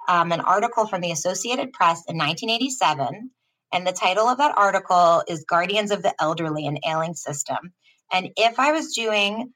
um, 0.07 0.31
an 0.31 0.41
article 0.41 0.87
from 0.87 1.01
the 1.01 1.11
Associated 1.11 1.73
Press 1.73 2.03
in 2.07 2.17
1987, 2.17 3.31
and 3.71 3.85
the 3.85 3.91
title 3.91 4.27
of 4.27 4.37
that 4.37 4.57
article 4.57 5.23
is 5.27 5.45
"Guardians 5.47 5.91
of 5.91 6.03
the 6.03 6.13
Elderly 6.19 6.65
and 6.65 6.79
Ailing 6.85 7.13
System." 7.15 7.73
And 8.11 8.29
if 8.35 8.59
I 8.59 8.71
was 8.71 8.93
doing 8.93 9.53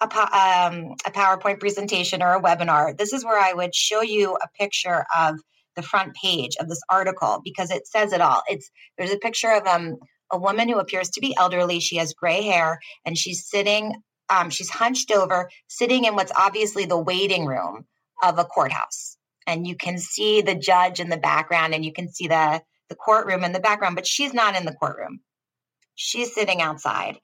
a, 0.00 0.04
um, 0.04 0.94
a 1.04 1.10
PowerPoint 1.10 1.60
presentation 1.60 2.22
or 2.22 2.34
a 2.34 2.42
webinar, 2.42 2.96
this 2.96 3.12
is 3.12 3.24
where 3.24 3.38
I 3.38 3.52
would 3.52 3.74
show 3.74 4.02
you 4.02 4.36
a 4.36 4.48
picture 4.58 5.04
of 5.16 5.40
the 5.74 5.82
front 5.82 6.14
page 6.14 6.56
of 6.60 6.68
this 6.68 6.80
article 6.88 7.40
because 7.44 7.70
it 7.70 7.86
says 7.86 8.12
it 8.12 8.20
all. 8.20 8.42
It's 8.48 8.70
there's 8.96 9.12
a 9.12 9.18
picture 9.18 9.52
of 9.52 9.66
um, 9.66 9.96
a 10.30 10.38
woman 10.38 10.68
who 10.68 10.78
appears 10.78 11.10
to 11.10 11.20
be 11.20 11.36
elderly. 11.36 11.80
She 11.80 11.96
has 11.96 12.14
gray 12.14 12.42
hair 12.42 12.78
and 13.04 13.16
she's 13.16 13.46
sitting, 13.46 13.94
um, 14.28 14.50
she's 14.50 14.70
hunched 14.70 15.10
over, 15.10 15.48
sitting 15.68 16.04
in 16.04 16.14
what's 16.14 16.32
obviously 16.36 16.86
the 16.86 16.98
waiting 16.98 17.46
room 17.46 17.84
of 18.22 18.38
a 18.38 18.44
courthouse. 18.44 19.16
And 19.46 19.66
you 19.66 19.76
can 19.76 19.98
see 19.98 20.42
the 20.42 20.54
judge 20.54 20.98
in 20.98 21.08
the 21.08 21.16
background 21.16 21.74
and 21.74 21.84
you 21.84 21.92
can 21.92 22.08
see 22.08 22.26
the, 22.26 22.62
the 22.88 22.94
courtroom 22.94 23.44
in 23.44 23.52
the 23.52 23.60
background, 23.60 23.96
but 23.96 24.06
she's 24.06 24.34
not 24.34 24.56
in 24.56 24.64
the 24.64 24.74
courtroom. 24.74 25.20
She's 25.94 26.34
sitting 26.34 26.60
outside. 26.60 27.18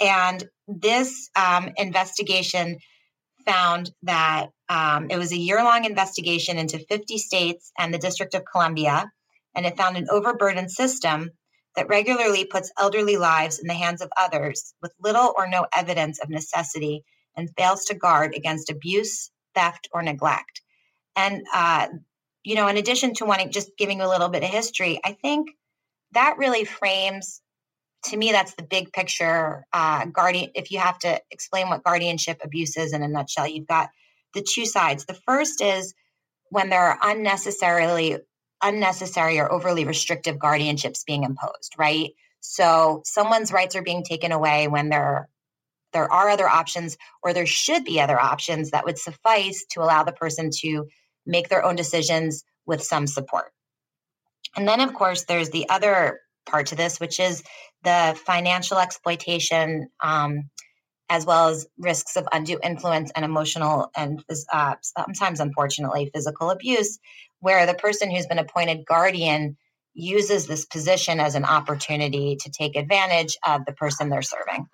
And 0.00 0.44
this 0.66 1.30
um, 1.34 1.70
investigation 1.76 2.78
found 3.44 3.90
that 4.02 4.48
um, 4.68 5.10
it 5.10 5.16
was 5.16 5.32
a 5.32 5.38
year 5.38 5.62
long 5.64 5.84
investigation 5.84 6.58
into 6.58 6.78
50 6.78 7.18
states 7.18 7.72
and 7.78 7.92
the 7.92 7.98
District 7.98 8.34
of 8.34 8.44
Columbia. 8.50 9.10
And 9.54 9.66
it 9.66 9.76
found 9.76 9.96
an 9.96 10.08
overburdened 10.10 10.70
system 10.70 11.30
that 11.74 11.88
regularly 11.88 12.44
puts 12.44 12.72
elderly 12.78 13.16
lives 13.16 13.58
in 13.58 13.66
the 13.66 13.74
hands 13.74 14.02
of 14.02 14.10
others 14.16 14.74
with 14.82 14.92
little 15.00 15.32
or 15.36 15.48
no 15.48 15.66
evidence 15.74 16.18
of 16.20 16.28
necessity 16.28 17.04
and 17.36 17.50
fails 17.56 17.84
to 17.84 17.94
guard 17.94 18.34
against 18.36 18.70
abuse, 18.70 19.30
theft, 19.54 19.88
or 19.92 20.02
neglect. 20.02 20.60
And, 21.16 21.42
uh, 21.54 21.88
you 22.44 22.54
know, 22.54 22.68
in 22.68 22.76
addition 22.76 23.14
to 23.14 23.24
wanting 23.24 23.50
just 23.50 23.76
giving 23.76 23.98
you 23.98 24.04
a 24.04 24.08
little 24.08 24.28
bit 24.28 24.42
of 24.42 24.48
history, 24.50 25.00
I 25.04 25.12
think 25.12 25.50
that 26.12 26.36
really 26.38 26.64
frames, 26.64 27.42
to 28.04 28.16
me, 28.16 28.32
that's 28.32 28.54
the 28.54 28.62
big 28.62 28.92
picture. 28.92 29.66
Uh, 29.72 30.06
guardian, 30.06 30.50
if 30.54 30.70
you 30.70 30.78
have 30.78 30.98
to 31.00 31.20
explain 31.30 31.68
what 31.68 31.84
guardianship 31.84 32.40
abuse 32.42 32.76
is 32.76 32.92
in 32.92 33.02
a 33.02 33.08
nutshell, 33.08 33.46
you've 33.46 33.66
got 33.66 33.90
the 34.34 34.46
two 34.48 34.66
sides. 34.66 35.04
The 35.04 35.18
first 35.26 35.60
is 35.60 35.94
when 36.50 36.70
there 36.70 36.82
are 36.82 36.98
unnecessarily 37.02 38.18
unnecessary 38.62 39.38
or 39.38 39.50
overly 39.50 39.84
restrictive 39.84 40.36
guardianships 40.36 41.04
being 41.06 41.22
imposed, 41.22 41.74
right? 41.78 42.10
So 42.40 43.02
someone's 43.04 43.52
rights 43.52 43.76
are 43.76 43.82
being 43.82 44.04
taken 44.04 44.32
away 44.32 44.68
when 44.68 44.88
there 44.88 45.28
there 45.92 46.10
are 46.12 46.28
other 46.28 46.46
options 46.46 46.98
or 47.22 47.32
there 47.32 47.46
should 47.46 47.84
be 47.84 47.98
other 47.98 48.20
options 48.20 48.70
that 48.70 48.84
would 48.84 48.98
suffice 48.98 49.64
to 49.70 49.80
allow 49.80 50.04
the 50.04 50.12
person 50.12 50.50
to 50.52 50.86
make 51.28 51.48
their 51.48 51.64
own 51.64 51.76
decisions 51.76 52.44
with 52.66 52.82
some 52.82 53.06
support. 53.06 53.52
And 54.56 54.66
then 54.66 54.80
of 54.80 54.94
course 54.94 55.24
there's 55.24 55.50
the 55.50 55.68
other 55.68 56.20
part 56.46 56.66
to 56.66 56.74
this 56.74 56.98
which 56.98 57.20
is 57.20 57.42
the 57.84 58.18
financial 58.26 58.78
exploitation 58.78 59.88
um, 60.02 60.50
as 61.10 61.24
well 61.24 61.48
as 61.48 61.66
risks 61.78 62.16
of 62.16 62.28
undue 62.32 62.58
influence 62.62 63.10
and 63.14 63.24
emotional 63.24 63.90
and 63.96 64.24
uh, 64.52 64.74
sometimes 64.82 65.40
unfortunately 65.40 66.10
physical 66.12 66.50
abuse 66.50 66.98
where 67.40 67.66
the 67.66 67.74
person 67.74 68.10
who's 68.10 68.26
been 68.26 68.38
appointed 68.38 68.84
guardian 68.86 69.56
uses 69.94 70.46
this 70.46 70.64
position 70.64 71.18
as 71.20 71.34
an 71.34 71.44
opportunity 71.44 72.36
to 72.36 72.50
take 72.50 72.76
advantage 72.76 73.36
of 73.46 73.64
the 73.64 73.72
person 73.72 74.08
they're 74.08 74.22
serving. 74.22 74.66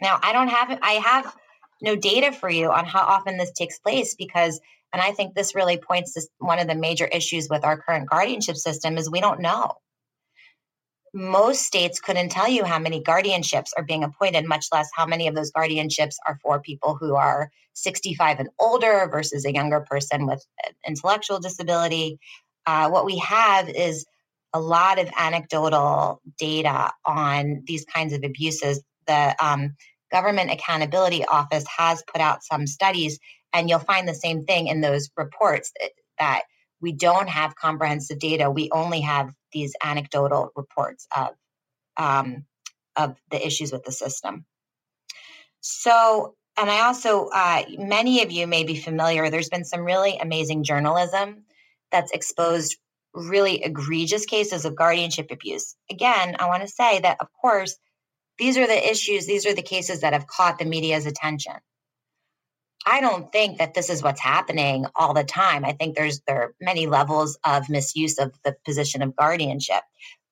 Now, 0.00 0.18
I 0.22 0.32
don't 0.32 0.48
have 0.48 0.78
I 0.82 0.92
have 0.92 1.36
no 1.82 1.94
data 1.94 2.32
for 2.32 2.48
you 2.48 2.70
on 2.70 2.84
how 2.84 3.00
often 3.00 3.36
this 3.36 3.52
takes 3.52 3.78
place 3.78 4.14
because 4.14 4.60
and 4.96 5.02
I 5.02 5.12
think 5.12 5.34
this 5.34 5.54
really 5.54 5.76
points 5.76 6.14
to 6.14 6.22
one 6.38 6.58
of 6.58 6.68
the 6.68 6.74
major 6.74 7.04
issues 7.04 7.48
with 7.50 7.66
our 7.66 7.76
current 7.76 8.08
guardianship 8.08 8.56
system 8.56 8.96
is 8.96 9.10
we 9.10 9.20
don't 9.20 9.40
know. 9.40 9.74
Most 11.12 11.64
states 11.64 12.00
couldn't 12.00 12.30
tell 12.30 12.48
you 12.48 12.64
how 12.64 12.78
many 12.78 13.02
guardianships 13.02 13.72
are 13.76 13.84
being 13.84 14.04
appointed, 14.04 14.46
much 14.46 14.68
less 14.72 14.88
how 14.96 15.04
many 15.04 15.28
of 15.28 15.34
those 15.34 15.52
guardianships 15.52 16.14
are 16.26 16.38
for 16.42 16.62
people 16.62 16.96
who 16.98 17.14
are 17.14 17.50
65 17.74 18.38
and 18.40 18.48
older 18.58 19.06
versus 19.12 19.44
a 19.44 19.52
younger 19.52 19.80
person 19.80 20.26
with 20.26 20.42
intellectual 20.88 21.40
disability. 21.40 22.18
Uh, 22.64 22.88
what 22.88 23.04
we 23.04 23.18
have 23.18 23.68
is 23.68 24.06
a 24.54 24.60
lot 24.60 24.98
of 24.98 25.10
anecdotal 25.18 26.22
data 26.38 26.90
on 27.04 27.64
these 27.66 27.84
kinds 27.84 28.14
of 28.14 28.24
abuses. 28.24 28.82
The 29.06 29.36
um, 29.44 29.74
Government 30.10 30.50
Accountability 30.50 31.22
Office 31.26 31.66
has 31.76 32.02
put 32.10 32.22
out 32.22 32.42
some 32.42 32.66
studies, 32.66 33.18
and 33.56 33.68
you'll 33.68 33.78
find 33.78 34.06
the 34.06 34.14
same 34.14 34.44
thing 34.44 34.66
in 34.66 34.82
those 34.82 35.10
reports 35.16 35.72
that, 35.80 35.90
that 36.18 36.42
we 36.80 36.92
don't 36.92 37.28
have 37.28 37.56
comprehensive 37.56 38.18
data. 38.18 38.50
We 38.50 38.68
only 38.70 39.00
have 39.00 39.32
these 39.52 39.74
anecdotal 39.82 40.50
reports 40.54 41.08
of 41.16 41.28
um, 41.96 42.44
of 42.94 43.16
the 43.30 43.44
issues 43.44 43.72
with 43.72 43.84
the 43.84 43.92
system. 43.92 44.44
So 45.60 46.34
and 46.58 46.70
I 46.70 46.86
also, 46.86 47.28
uh, 47.34 47.64
many 47.78 48.22
of 48.22 48.32
you 48.32 48.46
may 48.46 48.64
be 48.64 48.76
familiar, 48.76 49.28
there's 49.28 49.50
been 49.50 49.64
some 49.64 49.80
really 49.80 50.16
amazing 50.18 50.64
journalism 50.64 51.44
that's 51.92 52.12
exposed 52.12 52.76
really 53.12 53.62
egregious 53.62 54.24
cases 54.24 54.64
of 54.64 54.74
guardianship 54.74 55.30
abuse. 55.30 55.76
Again, 55.90 56.36
I 56.38 56.46
want 56.46 56.62
to 56.62 56.68
say 56.68 57.00
that, 57.00 57.18
of 57.20 57.28
course, 57.40 57.76
these 58.38 58.56
are 58.56 58.66
the 58.66 58.90
issues, 58.90 59.26
these 59.26 59.46
are 59.46 59.54
the 59.54 59.62
cases 59.62 60.00
that 60.00 60.12
have 60.12 60.26
caught 60.26 60.58
the 60.58 60.64
media's 60.64 61.06
attention. 61.06 61.54
I 62.86 63.00
don't 63.00 63.30
think 63.32 63.58
that 63.58 63.74
this 63.74 63.90
is 63.90 64.02
what's 64.02 64.20
happening 64.20 64.86
all 64.94 65.12
the 65.12 65.24
time. 65.24 65.64
I 65.64 65.72
think 65.72 65.96
there's 65.96 66.20
there 66.26 66.42
are 66.42 66.54
many 66.60 66.86
levels 66.86 67.36
of 67.44 67.68
misuse 67.68 68.18
of 68.18 68.32
the 68.44 68.54
position 68.64 69.02
of 69.02 69.16
guardianship. 69.16 69.82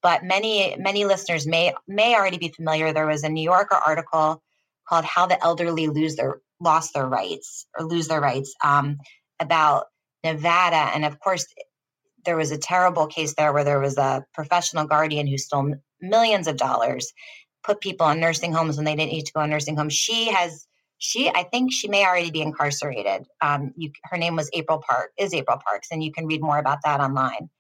But 0.02 0.22
many 0.22 0.76
many 0.78 1.04
listeners 1.04 1.46
may 1.46 1.74
may 1.88 2.14
already 2.14 2.38
be 2.38 2.50
familiar. 2.50 2.92
There 2.92 3.06
was 3.06 3.24
a 3.24 3.28
New 3.28 3.42
Yorker 3.42 3.78
article 3.84 4.40
called 4.88 5.04
"How 5.04 5.26
the 5.26 5.42
Elderly 5.42 5.88
Lose 5.88 6.14
Their 6.14 6.40
Lost 6.60 6.94
Their 6.94 7.08
Rights" 7.08 7.66
or 7.76 7.84
lose 7.84 8.06
their 8.06 8.20
rights 8.20 8.54
um, 8.62 8.98
about 9.40 9.86
Nevada, 10.22 10.90
and 10.94 11.04
of 11.04 11.18
course, 11.18 11.46
there 12.24 12.36
was 12.36 12.52
a 12.52 12.58
terrible 12.58 13.08
case 13.08 13.34
there 13.34 13.52
where 13.52 13.64
there 13.64 13.80
was 13.80 13.98
a 13.98 14.24
professional 14.32 14.86
guardian 14.86 15.26
who 15.26 15.38
stole 15.38 15.74
millions 16.00 16.46
of 16.46 16.56
dollars, 16.56 17.12
put 17.64 17.80
people 17.80 18.08
in 18.10 18.20
nursing 18.20 18.52
homes 18.52 18.76
when 18.76 18.84
they 18.84 18.94
didn't 18.94 19.12
need 19.12 19.26
to 19.26 19.32
go 19.32 19.42
in 19.42 19.50
nursing 19.50 19.76
homes. 19.76 19.94
She 19.94 20.30
has 20.30 20.66
she 21.04 21.28
i 21.34 21.42
think 21.42 21.70
she 21.72 21.86
may 21.86 22.04
already 22.04 22.30
be 22.30 22.40
incarcerated. 22.40 23.26
Um, 23.42 23.72
you, 23.76 23.90
her 24.04 24.16
name 24.16 24.36
was 24.36 24.48
april 24.54 24.82
park 24.88 25.10
is 25.18 25.34
april 25.34 25.58
parks 25.64 25.88
and 25.90 26.02
you 26.02 26.12
can 26.12 26.26
read 26.26 26.42
more 26.42 26.58
about 26.58 26.78
that 26.84 27.00
online. 27.00 27.50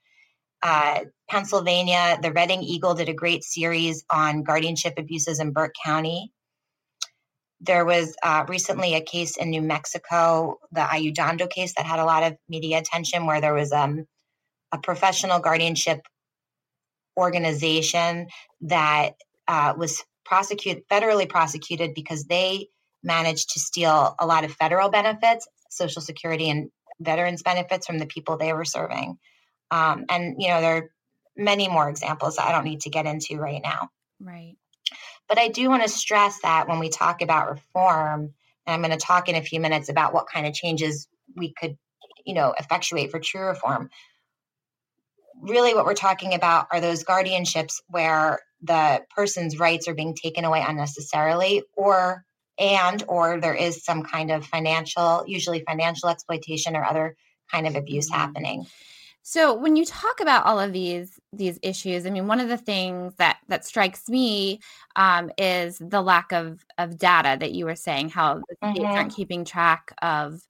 Uh, 0.62 1.00
pennsylvania 1.28 2.18
the 2.22 2.32
reading 2.32 2.62
eagle 2.62 2.94
did 2.94 3.08
a 3.10 3.14
great 3.14 3.44
series 3.44 4.02
on 4.10 4.42
guardianship 4.42 4.94
abuses 4.96 5.40
in 5.40 5.52
Berks 5.52 5.78
County. 5.84 6.32
There 7.60 7.84
was 7.84 8.14
uh, 8.22 8.44
recently 8.48 8.94
a 8.94 9.00
case 9.00 9.36
in 9.36 9.50
New 9.50 9.62
Mexico, 9.62 10.58
the 10.72 10.80
Ayudando 10.80 11.48
case, 11.48 11.72
that 11.76 11.86
had 11.86 11.98
a 11.98 12.04
lot 12.04 12.22
of 12.22 12.36
media 12.46 12.78
attention, 12.78 13.26
where 13.26 13.40
there 13.40 13.54
was 13.54 13.72
um, 13.72 14.04
a 14.72 14.78
professional 14.78 15.38
guardianship 15.38 16.00
organization 17.16 18.26
that 18.60 19.12
uh, 19.48 19.72
was 19.78 20.04
prosecuted, 20.26 20.82
federally 20.90 21.26
prosecuted, 21.26 21.94
because 21.94 22.24
they 22.24 22.68
managed 23.04 23.50
to 23.50 23.60
steal 23.60 24.16
a 24.18 24.26
lot 24.26 24.44
of 24.44 24.52
federal 24.52 24.88
benefits, 24.88 25.46
Social 25.70 26.02
Security 26.02 26.50
and 26.50 26.70
veterans 27.00 27.42
benefits 27.42 27.86
from 27.86 27.98
the 27.98 28.06
people 28.06 28.36
they 28.36 28.52
were 28.52 28.64
serving. 28.64 29.18
Um, 29.70 30.04
and 30.08 30.36
you 30.40 30.48
know, 30.48 30.60
there 30.60 30.76
are 30.76 30.90
many 31.36 31.68
more 31.68 31.88
examples 31.88 32.38
I 32.38 32.52
don't 32.52 32.64
need 32.64 32.80
to 32.82 32.90
get 32.90 33.06
into 33.06 33.38
right 33.38 33.60
now. 33.62 33.88
Right. 34.20 34.56
But 35.28 35.38
I 35.38 35.48
do 35.48 35.68
want 35.68 35.82
to 35.82 35.88
stress 35.88 36.40
that 36.42 36.68
when 36.68 36.78
we 36.78 36.88
talk 36.90 37.22
about 37.22 37.50
reform, 37.50 38.34
and 38.66 38.74
I'm 38.74 38.80
going 38.80 38.98
to 38.98 39.04
talk 39.04 39.28
in 39.28 39.34
a 39.34 39.42
few 39.42 39.60
minutes 39.60 39.88
about 39.88 40.14
what 40.14 40.28
kind 40.32 40.46
of 40.46 40.54
changes 40.54 41.08
we 41.34 41.52
could, 41.52 41.76
you 42.24 42.34
know, 42.34 42.54
effectuate 42.58 43.10
for 43.10 43.18
true 43.18 43.46
reform. 43.46 43.90
Really, 45.40 45.74
what 45.74 45.84
we're 45.84 45.94
talking 45.94 46.34
about 46.34 46.68
are 46.72 46.80
those 46.80 47.04
guardianships 47.04 47.80
where 47.88 48.40
the 48.62 49.02
person's 49.14 49.58
rights 49.58 49.88
are 49.88 49.94
being 49.94 50.14
taken 50.14 50.44
away 50.44 50.64
unnecessarily, 50.66 51.62
or 51.74 52.24
and 52.58 53.02
or 53.08 53.40
there 53.40 53.54
is 53.54 53.84
some 53.84 54.02
kind 54.02 54.30
of 54.30 54.46
financial, 54.46 55.24
usually 55.26 55.64
financial 55.66 56.08
exploitation 56.08 56.76
or 56.76 56.84
other 56.84 57.16
kind 57.50 57.66
of 57.66 57.76
abuse 57.76 58.10
mm-hmm. 58.10 58.20
happening. 58.20 58.66
So 59.26 59.54
when 59.54 59.74
you 59.74 59.86
talk 59.86 60.20
about 60.20 60.44
all 60.44 60.60
of 60.60 60.74
these 60.74 61.18
these 61.32 61.58
issues, 61.62 62.04
I 62.04 62.10
mean, 62.10 62.26
one 62.26 62.40
of 62.40 62.48
the 62.50 62.58
things 62.58 63.14
that 63.16 63.38
that 63.48 63.64
strikes 63.64 64.06
me 64.06 64.60
um, 64.96 65.30
is 65.38 65.78
the 65.78 66.02
lack 66.02 66.30
of 66.32 66.62
of 66.76 66.98
data 66.98 67.38
that 67.40 67.52
you 67.52 67.64
were 67.64 67.74
saying. 67.74 68.10
How 68.10 68.42
mm-hmm. 68.62 68.84
aren't 68.84 69.14
keeping 69.14 69.46
track 69.46 69.94
of, 70.02 70.42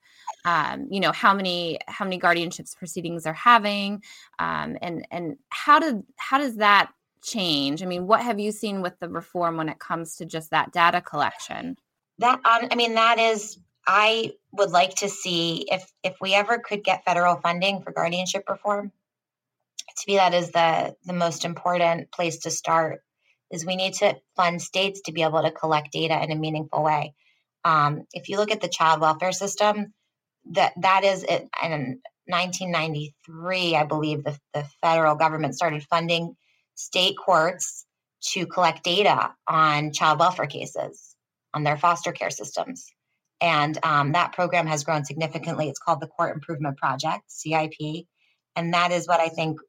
um, 0.44 0.88
you 0.90 0.98
know, 0.98 1.12
how 1.12 1.32
many 1.34 1.78
how 1.86 2.04
many 2.04 2.18
guardianships 2.18 2.76
proceedings 2.76 3.26
are 3.26 3.32
having, 3.32 4.02
um, 4.40 4.76
and 4.82 5.06
and 5.12 5.36
how 5.50 5.78
did 5.78 6.02
how 6.16 6.38
does 6.38 6.56
that 6.56 6.90
change? 7.22 7.80
I 7.80 7.86
mean, 7.86 8.08
what 8.08 8.22
have 8.22 8.40
you 8.40 8.50
seen 8.50 8.82
with 8.82 8.98
the 8.98 9.08
reform 9.08 9.56
when 9.56 9.68
it 9.68 9.78
comes 9.78 10.16
to 10.16 10.24
just 10.24 10.50
that 10.50 10.72
data 10.72 11.00
collection? 11.00 11.76
That 12.18 12.40
um, 12.44 12.68
I 12.70 12.74
mean, 12.76 12.94
that 12.94 13.18
is 13.18 13.58
I 13.86 14.32
would 14.52 14.70
like 14.70 14.94
to 14.96 15.08
see 15.08 15.66
if 15.70 15.90
if 16.02 16.14
we 16.20 16.34
ever 16.34 16.58
could 16.58 16.84
get 16.84 17.04
federal 17.04 17.36
funding 17.36 17.82
for 17.82 17.92
guardianship 17.92 18.44
reform. 18.48 18.92
To 19.96 20.04
me, 20.06 20.16
that 20.16 20.34
is 20.34 20.50
the 20.52 20.94
the 21.04 21.12
most 21.12 21.44
important 21.44 22.10
place 22.12 22.38
to 22.40 22.50
start. 22.50 23.00
Is 23.50 23.66
we 23.66 23.76
need 23.76 23.94
to 23.94 24.16
fund 24.36 24.62
states 24.62 25.02
to 25.02 25.12
be 25.12 25.22
able 25.22 25.42
to 25.42 25.50
collect 25.50 25.92
data 25.92 26.20
in 26.22 26.30
a 26.30 26.36
meaningful 26.36 26.82
way. 26.82 27.14
Um, 27.64 28.06
if 28.12 28.28
you 28.28 28.36
look 28.36 28.50
at 28.50 28.60
the 28.60 28.68
child 28.68 29.00
welfare 29.00 29.32
system, 29.32 29.92
that 30.52 30.72
that 30.80 31.04
is 31.04 31.24
it. 31.24 31.48
In 31.62 32.00
1993, 32.26 33.76
I 33.76 33.84
believe 33.84 34.24
the, 34.24 34.38
the 34.54 34.64
federal 34.80 35.14
government 35.14 35.54
started 35.54 35.82
funding 35.84 36.36
state 36.74 37.16
courts 37.16 37.86
to 38.32 38.46
collect 38.46 38.82
data 38.82 39.34
on 39.46 39.92
child 39.92 40.18
welfare 40.18 40.46
cases 40.46 41.13
on 41.54 41.62
their 41.62 41.78
foster 41.78 42.12
care 42.12 42.30
systems 42.30 42.92
and 43.40 43.78
um, 43.82 44.12
that 44.12 44.32
program 44.32 44.66
has 44.66 44.84
grown 44.84 45.04
significantly. 45.04 45.68
It's 45.68 45.78
called 45.78 46.00
the 46.00 46.06
Court 46.06 46.34
Improvement 46.34 46.78
Project, 46.78 47.24
CIP. 47.28 48.06
And 48.56 48.72
that 48.72 48.92
is 48.92 49.06
what 49.06 49.20
I 49.20 49.28
think 49.28 49.60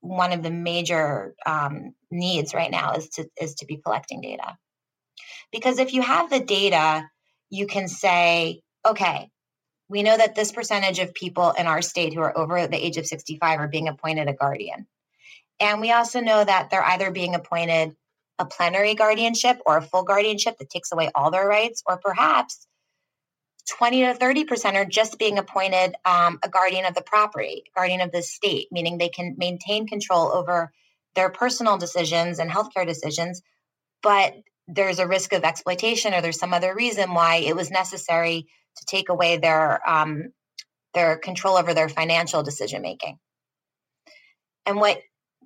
one 0.00 0.32
of 0.32 0.42
the 0.42 0.50
major 0.50 1.34
um, 1.46 1.94
needs 2.10 2.52
right 2.52 2.70
now 2.70 2.94
is 2.94 3.08
to 3.10 3.26
is 3.40 3.54
to 3.56 3.66
be 3.66 3.78
collecting 3.78 4.20
data. 4.20 4.56
Because 5.50 5.78
if 5.78 5.94
you 5.94 6.02
have 6.02 6.28
the 6.28 6.40
data, 6.40 7.08
you 7.48 7.66
can 7.66 7.88
say, 7.88 8.60
okay, 8.86 9.30
we 9.88 10.02
know 10.02 10.16
that 10.16 10.34
this 10.34 10.52
percentage 10.52 10.98
of 10.98 11.14
people 11.14 11.52
in 11.52 11.66
our 11.66 11.80
state 11.82 12.12
who 12.12 12.20
are 12.20 12.36
over 12.36 12.66
the 12.66 12.84
age 12.84 12.96
of 12.96 13.06
65 13.06 13.60
are 13.60 13.68
being 13.68 13.88
appointed 13.88 14.28
a 14.28 14.34
guardian. 14.34 14.86
And 15.60 15.80
we 15.80 15.92
also 15.92 16.20
know 16.20 16.42
that 16.42 16.70
they're 16.70 16.84
either 16.84 17.10
being 17.10 17.34
appointed 17.34 17.94
a 18.42 18.46
plenary 18.46 18.94
guardianship 18.94 19.58
or 19.64 19.76
a 19.76 19.82
full 19.82 20.02
guardianship 20.02 20.58
that 20.58 20.68
takes 20.68 20.92
away 20.92 21.10
all 21.14 21.30
their 21.30 21.46
rights, 21.46 21.82
or 21.86 21.96
perhaps 21.96 22.66
20 23.70 24.00
to 24.00 24.14
30% 24.14 24.74
are 24.74 24.84
just 24.84 25.18
being 25.18 25.38
appointed 25.38 25.94
um, 26.04 26.38
a 26.42 26.48
guardian 26.48 26.84
of 26.84 26.94
the 26.94 27.02
property, 27.02 27.62
guardian 27.74 28.00
of 28.00 28.10
the 28.10 28.18
estate, 28.18 28.66
meaning 28.72 28.98
they 28.98 29.08
can 29.08 29.36
maintain 29.38 29.86
control 29.86 30.32
over 30.32 30.72
their 31.14 31.30
personal 31.30 31.78
decisions 31.78 32.38
and 32.40 32.50
healthcare 32.50 32.86
decisions, 32.86 33.40
but 34.02 34.34
there's 34.66 34.98
a 34.98 35.06
risk 35.06 35.32
of 35.32 35.44
exploitation 35.44 36.12
or 36.12 36.20
there's 36.20 36.38
some 36.38 36.54
other 36.54 36.74
reason 36.74 37.14
why 37.14 37.36
it 37.36 37.54
was 37.54 37.70
necessary 37.70 38.46
to 38.76 38.84
take 38.86 39.08
away 39.08 39.36
their 39.36 39.80
um, 39.88 40.32
their 40.94 41.16
control 41.16 41.56
over 41.56 41.72
their 41.72 41.88
financial 41.88 42.42
decision 42.42 42.82
making. 42.82 43.18
And 44.66 44.76
what 44.76 44.98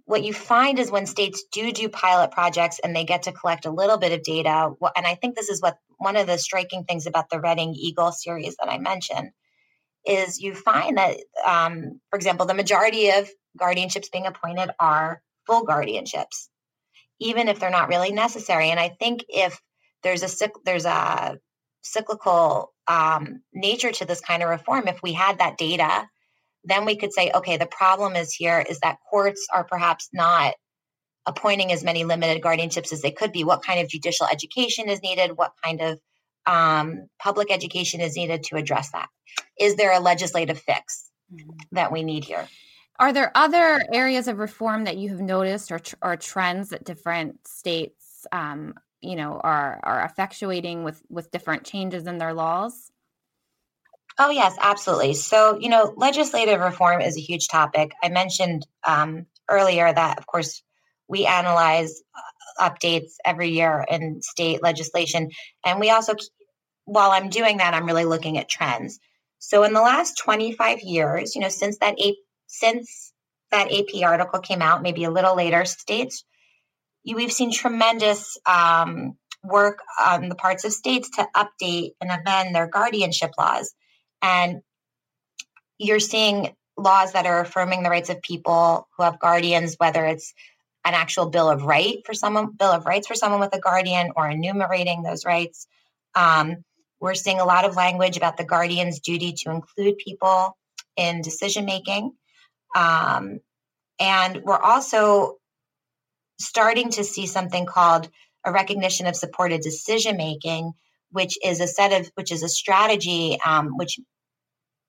what 0.06 0.22
you 0.22 0.32
find 0.32 0.78
is 0.78 0.90
when 0.90 1.04
states 1.04 1.44
do 1.52 1.72
do 1.72 1.88
pilot 1.88 2.30
projects 2.30 2.78
and 2.82 2.94
they 2.94 3.04
get 3.04 3.25
to 3.25 3.32
collect 3.32 3.66
a 3.66 3.70
little 3.70 3.98
bit 3.98 4.12
of 4.12 4.22
data, 4.22 4.72
and 4.96 5.06
I 5.06 5.16
think 5.16 5.34
this 5.34 5.48
is 5.48 5.60
what 5.60 5.78
one 5.98 6.16
of 6.16 6.28
the 6.28 6.38
striking 6.38 6.84
things 6.84 7.06
about 7.06 7.28
the 7.28 7.40
Reading 7.40 7.75
Eagle 7.75 8.12
series 8.12 8.56
that 8.56 8.70
I 8.70 8.78
mentioned 8.78 9.30
is 10.06 10.40
you 10.40 10.54
find 10.54 10.96
that, 10.96 11.16
um, 11.44 12.00
for 12.10 12.16
example, 12.16 12.46
the 12.46 12.54
majority 12.54 13.10
of 13.10 13.28
guardianships 13.60 14.12
being 14.12 14.26
appointed 14.26 14.70
are 14.78 15.20
full 15.44 15.66
guardianships, 15.66 16.48
even 17.18 17.48
if 17.48 17.58
they're 17.58 17.70
not 17.70 17.88
really 17.88 18.12
necessary. 18.12 18.70
And 18.70 18.78
I 18.78 18.90
think 18.90 19.25
if 19.28 19.60
there's 20.04 20.22
a 20.22 20.50
there's 20.64 20.86
a 20.86 21.38
cyclical 21.82 22.72
um, 22.86 23.42
nature 23.52 23.90
to 23.90 24.04
this 24.04 24.20
kind 24.20 24.44
of 24.44 24.50
reform, 24.50 24.86
if 24.86 25.02
we 25.02 25.12
had 25.12 25.38
that 25.38 25.58
data 25.58 26.08
then 26.66 26.85
we 26.85 26.96
could 26.96 27.12
say, 27.12 27.30
okay, 27.35 27.56
the 27.56 27.66
problem 27.66 28.16
is 28.16 28.32
here 28.32 28.64
is 28.68 28.80
that 28.80 28.99
courts 29.08 29.46
are 29.54 29.64
perhaps 29.64 30.08
not 30.12 30.54
appointing 31.25 31.73
as 31.73 31.82
many 31.82 32.04
limited 32.04 32.42
guardianships 32.42 32.92
as 32.92 33.02
they 33.02 33.11
could 33.11 33.32
be. 33.32 33.44
What 33.44 33.62
kind 33.62 33.80
of 33.80 33.88
judicial 33.88 34.26
education 34.26 34.88
is 34.88 35.02
needed? 35.02 35.37
What 35.37 35.52
kind 35.64 35.80
of 35.80 36.00
um, 36.46 37.08
public 37.20 37.50
education 37.50 38.00
is 38.00 38.17
needed 38.17 38.45
to 38.45 38.56
address 38.56 38.90
that? 38.90 39.08
Is 39.58 39.76
there 39.76 39.93
a 39.93 40.00
legislative 40.00 40.58
fix 40.58 41.10
mm-hmm. 41.32 41.50
that 41.73 41.93
we 41.93 42.02
need 42.02 42.25
here? 42.25 42.47
Are 42.99 43.12
there 43.12 43.30
other 43.34 43.82
areas 43.93 44.26
of 44.26 44.38
reform 44.38 44.84
that 44.84 44.97
you 44.97 45.10
have 45.10 45.21
noticed 45.21 45.71
or, 45.71 45.80
or 46.02 46.17
trends 46.17 46.71
that 46.71 46.84
different 46.84 47.47
states, 47.47 48.26
um, 48.32 48.75
you 49.00 49.17
know, 49.17 49.38
are 49.45 49.78
are 49.82 50.10
effectuating 50.10 50.82
with 50.82 51.02
with 51.10 51.30
different 51.30 51.64
changes 51.64 52.06
in 52.06 52.19
their 52.19 52.32
laws? 52.32 52.90
Oh, 54.18 54.30
yes, 54.30 54.56
absolutely. 54.60 55.14
So, 55.14 55.58
you 55.58 55.68
know, 55.68 55.92
legislative 55.96 56.60
reform 56.60 57.00
is 57.02 57.16
a 57.16 57.20
huge 57.20 57.48
topic. 57.48 57.92
I 58.02 58.08
mentioned 58.08 58.66
um, 58.86 59.26
earlier 59.50 59.92
that, 59.92 60.18
of 60.18 60.26
course, 60.26 60.62
we 61.08 61.26
analyze 61.26 62.02
uh, 62.58 62.68
updates 62.70 63.12
every 63.24 63.50
year 63.50 63.84
in 63.90 64.22
state 64.22 64.62
legislation. 64.62 65.30
And 65.64 65.80
we 65.80 65.90
also, 65.90 66.14
while 66.86 67.12
I'm 67.12 67.30
doing 67.30 67.58
that, 67.58 67.74
I'm 67.74 67.86
really 67.86 68.06
looking 68.06 68.38
at 68.38 68.48
trends. 68.48 68.98
So, 69.40 69.64
in 69.64 69.74
the 69.74 69.82
last 69.82 70.18
25 70.18 70.80
years, 70.82 71.34
you 71.34 71.42
know, 71.42 71.48
since 71.50 71.78
that 71.78 72.00
A- 72.00 72.16
since 72.46 73.12
that 73.52 73.72
AP 73.72 74.04
article 74.04 74.40
came 74.40 74.62
out, 74.62 74.82
maybe 74.82 75.04
a 75.04 75.10
little 75.10 75.36
later, 75.36 75.64
states 75.66 76.24
we've 77.06 77.32
seen 77.32 77.52
tremendous 77.52 78.36
um, 78.46 79.16
work 79.44 79.78
on 80.04 80.28
the 80.28 80.34
parts 80.34 80.64
of 80.64 80.72
states 80.72 81.10
to 81.10 81.26
update 81.36 81.90
and 82.00 82.10
amend 82.10 82.54
their 82.54 82.66
guardianship 82.66 83.30
laws. 83.38 83.72
And 84.26 84.60
you're 85.78 86.00
seeing 86.00 86.52
laws 86.76 87.12
that 87.12 87.26
are 87.26 87.41
affirming 87.41 87.84
the 87.84 87.91
rights 87.91 88.10
of 88.10 88.21
people 88.23 88.89
who 88.97 89.04
have 89.04 89.21
guardians, 89.21 89.76
whether 89.78 90.04
it's 90.04 90.34
an 90.84 90.95
actual 90.95 91.26
bill 91.26 91.49
of 91.49 91.62
right 91.65 91.99
for 92.04 92.12
someone, 92.12 92.52
bill 92.52 92.73
of 92.73 92.86
rights 92.86 93.06
for 93.06 93.15
someone 93.15 93.41
with 93.41 93.54
a 93.54 93.60
guardian, 93.60 94.10
or 94.17 94.28
enumerating 94.28 95.02
those 95.02 95.25
rights. 95.25 95.69
Um, 96.15 96.65
we're 97.00 97.15
seeing 97.15 97.41
a 97.41 97.45
lot 97.45 97.65
of 97.65 97.76
language 97.76 98.17
about 98.17 98.36
the 98.36 98.45
guardian's 98.45 99.00
duty 99.00 99.32
to 99.32 99.50
include 99.50 99.99
people 99.99 100.56
in 100.97 101.23
decision 101.23 101.65
making. 101.65 102.12
Um, 102.75 103.41
and 104.00 104.43
we're 104.43 104.58
also 104.58 105.36
starting 106.39 106.91
to 106.91 107.04
see 107.04 107.26
something 107.26 107.67
called 107.67 108.08
a 108.45 108.52
recognition 108.52 109.06
of 109.06 109.17
supported 109.17 109.60
decision 109.60 110.17
making, 110.17 110.73
which 111.10 111.39
is 111.45 111.60
a 111.60 111.67
set 111.67 111.93
of 111.93 112.10
which 112.15 112.32
is 112.32 112.43
a 112.43 112.49
strategy 112.49 113.39
um, 113.45 113.76
which 113.76 113.99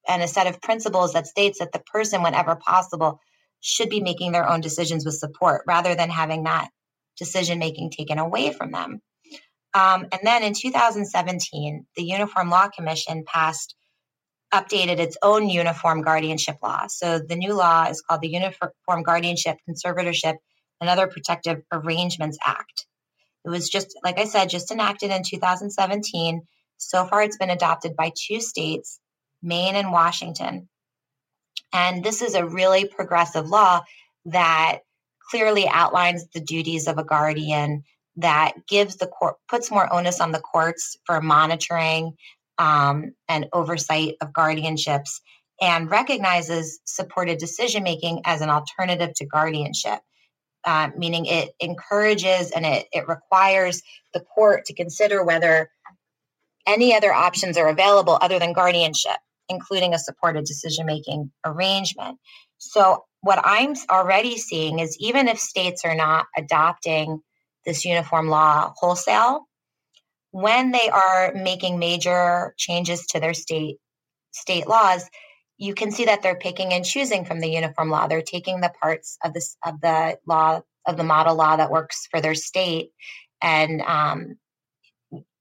and 0.08 0.22
a 0.22 0.28
set 0.28 0.48
of 0.48 0.62
principles 0.62 1.14
that 1.14 1.28
states 1.28 1.60
that 1.60 1.72
the 1.72 1.80
person 1.80 2.24
whenever 2.24 2.56
possible 2.56 3.20
should 3.60 3.90
be 3.90 4.02
making 4.02 4.32
their 4.32 4.50
own 4.50 4.62
decisions 4.62 5.06
with 5.06 5.16
support 5.16 5.64
rather 5.68 5.96
than 5.96 6.10
having 6.10 6.44
that 6.44 6.70
decision 7.18 7.60
making 7.60 7.90
taken 7.92 8.20
away 8.20 8.52
from 8.52 8.72
them. 8.72 9.02
Um, 9.74 10.08
and 10.12 10.22
then 10.24 10.44
in 10.44 10.54
2017 10.54 11.86
the 11.96 12.04
uniform 12.04 12.50
law 12.50 12.68
commission 12.70 13.24
passed 13.26 13.76
updated 14.54 15.00
its 15.00 15.18
own 15.22 15.50
uniform 15.50 16.02
guardianship 16.02 16.58
law. 16.64 16.88
So 16.88 17.20
the 17.20 17.36
new 17.36 17.54
law 17.54 17.86
is 17.90 18.02
called 18.02 18.22
the 18.22 18.30
uniform 18.30 19.04
guardianship 19.04 19.58
conservatorship 19.70 20.36
and 20.80 20.90
other 20.90 21.08
protective 21.08 21.62
arrangements 21.72 22.38
act. 22.46 22.86
It 23.46 23.50
was 23.50 23.70
just, 23.70 23.98
like 24.04 24.20
I 24.20 24.26
said, 24.26 24.50
just 24.50 24.72
enacted 24.72 25.12
in 25.12 25.24
2017. 25.24 26.42
So 26.78 27.06
far, 27.06 27.24
it's 27.24 27.38
been 27.38 27.50
adopted 27.50 27.96
by 27.96 28.12
two 28.16 28.40
states, 28.42 29.00
Maine 29.48 29.76
and 29.76 29.92
Washington. 29.92 30.70
And 31.74 32.04
this 32.04 32.22
is 32.22 32.36
a 32.36 32.46
really 32.46 32.86
progressive 32.86 33.48
law 33.48 33.82
that 34.26 34.80
clearly 35.30 35.68
outlines 35.68 36.28
the 36.34 36.40
duties 36.40 36.88
of 36.88 36.98
a 36.98 37.04
guardian, 37.04 37.84
that 38.16 38.54
gives 38.68 38.96
the 38.96 39.08
court, 39.08 39.36
puts 39.50 39.72
more 39.72 39.92
onus 39.94 40.20
on 40.20 40.32
the 40.32 40.40
courts 40.40 40.98
for 41.06 41.22
monitoring 41.22 42.16
um, 42.58 43.14
and 43.28 43.48
oversight 43.54 44.16
of 44.22 44.34
guardianships, 44.34 45.22
and 45.62 45.92
recognizes 45.92 46.80
supported 46.86 47.38
decision 47.38 47.84
making 47.84 48.22
as 48.26 48.42
an 48.42 48.50
alternative 48.50 49.14
to 49.16 49.26
guardianship 49.26 50.00
uh, 50.68 50.90
meaning 50.98 51.26
it 51.26 51.52
encourages 51.62 52.52
and 52.52 52.66
it, 52.66 52.88
it 52.92 53.08
requires 53.08 53.82
the 54.14 54.20
court 54.20 54.66
to 54.66 54.74
consider 54.74 55.24
whether 55.24 55.72
any 56.68 56.94
other 56.94 57.14
options 57.14 57.58
are 57.58 57.70
available 57.70 58.18
other 58.22 58.38
than 58.38 58.52
guardianship, 58.52 59.18
including 59.50 59.94
a 59.94 60.00
supported 60.00 60.46
decision 60.46 60.86
making 60.86 61.32
arrangement. 61.46 62.18
So, 62.58 63.06
what 63.22 63.40
I'm 63.44 63.76
already 63.90 64.38
seeing 64.38 64.80
is 64.80 64.98
even 65.00 65.28
if 65.28 65.40
states 65.40 65.84
are 65.84 65.96
not 65.96 66.28
adopting 66.38 67.22
this 67.66 67.84
uniform 67.84 68.30
law 68.30 68.74
wholesale, 68.78 69.48
when 70.32 70.72
they 70.72 70.90
are 70.90 71.34
making 71.34 71.80
major 71.80 72.54
changes 72.58 73.06
to 73.08 73.20
their 73.20 73.34
state 73.34 73.78
state 74.32 74.68
laws, 74.68 75.10
you 75.58 75.74
can 75.74 75.92
see 75.92 76.06
that 76.06 76.22
they're 76.22 76.36
picking 76.36 76.74
and 76.74 76.86
choosing 76.86 77.26
from 77.26 77.40
the 77.40 77.50
uniform 77.50 77.90
law. 77.90 78.08
They're 78.08 78.22
taking 78.22 78.62
the 78.62 78.72
parts 78.82 79.18
of 79.24 79.34
this 79.34 79.58
of 79.66 79.82
the 79.82 80.18
law 80.28 80.62
of 80.88 80.98
the 80.98 81.04
model 81.04 81.36
law 81.36 81.56
that 81.56 81.72
works 81.72 82.08
for 82.10 82.22
their 82.22 82.36
state 82.36 82.92
and 83.42 83.82
um, 83.82 84.38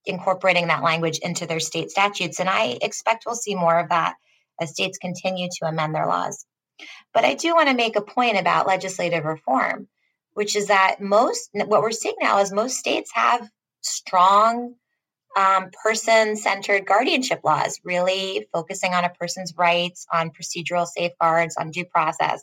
incorporating 0.06 0.68
that 0.68 0.82
language 0.82 1.18
into 1.18 1.46
their 1.46 1.60
state 1.60 1.90
statutes. 1.90 2.40
And 2.40 2.48
I 2.48 2.78
expect 2.80 3.24
we'll 3.26 3.34
see 3.34 3.54
more 3.54 3.78
of 3.78 3.88
that 3.90 4.14
as 4.60 4.70
states 4.70 4.98
continue 4.98 5.48
to 5.58 5.68
amend 5.68 5.94
their 5.94 6.06
laws. 6.06 6.46
But 7.12 7.24
I 7.24 7.34
do 7.34 7.54
want 7.54 7.68
to 7.68 7.74
make 7.74 7.96
a 7.96 8.00
point 8.00 8.38
about 8.38 8.66
legislative 8.66 9.24
reform. 9.24 9.88
which 10.36 10.54
is 10.54 10.66
that 10.66 10.96
most, 11.00 11.48
what 11.54 11.80
we're 11.80 11.90
seeing 11.90 12.14
now 12.20 12.38
is 12.40 12.52
most 12.52 12.76
states 12.76 13.10
have 13.14 13.48
strong 13.80 14.74
um, 15.34 15.70
person 15.82 16.36
centered 16.36 16.84
guardianship 16.84 17.40
laws, 17.42 17.80
really 17.84 18.46
focusing 18.52 18.92
on 18.92 19.02
a 19.04 19.08
person's 19.08 19.54
rights, 19.56 20.06
on 20.12 20.30
procedural 20.30 20.86
safeguards, 20.86 21.56
on 21.56 21.70
due 21.70 21.86
process. 21.86 22.42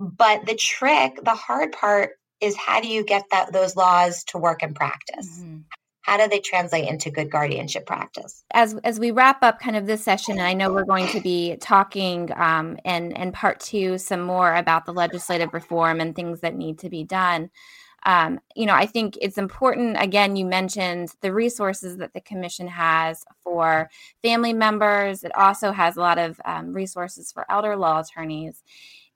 But 0.00 0.46
the 0.46 0.56
trick, 0.56 1.20
the 1.22 1.30
hard 1.30 1.70
part 1.70 2.10
is 2.40 2.56
how 2.56 2.80
do 2.80 2.88
you 2.88 3.04
get 3.04 3.22
that 3.30 3.52
those 3.52 3.76
laws 3.76 4.24
to 4.24 4.38
work 4.38 4.64
in 4.64 4.74
practice? 4.74 5.38
Mm-hmm. 5.38 5.58
How 6.10 6.16
do 6.16 6.26
they 6.26 6.40
translate 6.40 6.88
into 6.88 7.08
good 7.08 7.30
guardianship 7.30 7.86
practice? 7.86 8.42
As 8.52 8.74
as 8.82 8.98
we 8.98 9.12
wrap 9.12 9.44
up 9.44 9.60
kind 9.60 9.76
of 9.76 9.86
this 9.86 10.02
session, 10.02 10.38
and 10.38 10.46
I 10.46 10.54
know 10.54 10.72
we're 10.72 10.82
going 10.82 11.06
to 11.10 11.20
be 11.20 11.56
talking 11.60 12.32
um, 12.34 12.76
in 12.84 13.12
in 13.12 13.30
part 13.30 13.60
two 13.60 13.96
some 13.96 14.20
more 14.20 14.56
about 14.56 14.86
the 14.86 14.92
legislative 14.92 15.54
reform 15.54 16.00
and 16.00 16.16
things 16.16 16.40
that 16.40 16.56
need 16.56 16.80
to 16.80 16.90
be 16.90 17.04
done. 17.04 17.48
Um, 18.04 18.40
you 18.56 18.66
know, 18.66 18.74
I 18.74 18.86
think 18.86 19.18
it's 19.20 19.38
important. 19.38 20.02
Again, 20.02 20.34
you 20.34 20.46
mentioned 20.46 21.14
the 21.20 21.32
resources 21.32 21.98
that 21.98 22.12
the 22.12 22.20
commission 22.20 22.66
has 22.66 23.22
for 23.44 23.88
family 24.20 24.52
members. 24.52 25.22
It 25.22 25.32
also 25.36 25.70
has 25.70 25.96
a 25.96 26.00
lot 26.00 26.18
of 26.18 26.40
um, 26.44 26.72
resources 26.72 27.30
for 27.30 27.46
elder 27.48 27.76
law 27.76 28.00
attorneys. 28.00 28.64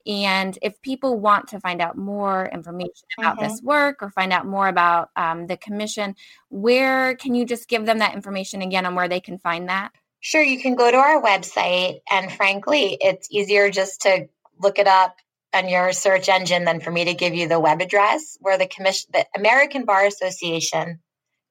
And 0.06 0.58
if 0.60 0.80
people 0.82 1.18
want 1.18 1.48
to 1.48 1.60
find 1.60 1.80
out 1.80 1.96
more 1.96 2.46
information 2.46 2.92
about 3.18 3.40
this 3.40 3.62
work 3.62 4.02
or 4.02 4.10
find 4.10 4.32
out 4.32 4.46
more 4.46 4.68
about 4.68 5.08
um, 5.16 5.46
the 5.46 5.56
commission, 5.56 6.14
where 6.50 7.16
can 7.16 7.34
you 7.34 7.46
just 7.46 7.68
give 7.68 7.86
them 7.86 7.98
that 7.98 8.14
information 8.14 8.60
again 8.60 8.84
on 8.84 8.94
where 8.94 9.08
they 9.08 9.20
can 9.20 9.38
find 9.38 9.68
that? 9.68 9.92
Sure, 10.20 10.42
you 10.42 10.60
can 10.60 10.74
go 10.74 10.90
to 10.90 10.96
our 10.96 11.22
website. 11.22 12.00
And 12.10 12.30
frankly, 12.30 12.96
it's 13.00 13.28
easier 13.30 13.70
just 13.70 14.02
to 14.02 14.28
look 14.60 14.78
it 14.78 14.86
up 14.86 15.16
on 15.54 15.68
your 15.68 15.92
search 15.92 16.28
engine 16.28 16.64
than 16.64 16.80
for 16.80 16.90
me 16.90 17.04
to 17.06 17.14
give 17.14 17.34
you 17.34 17.48
the 17.48 17.60
web 17.60 17.80
address 17.80 18.36
where 18.40 18.58
the 18.58 18.66
commission, 18.66 19.10
the 19.12 19.24
American 19.36 19.84
Bar 19.84 20.06
Association 20.06 21.00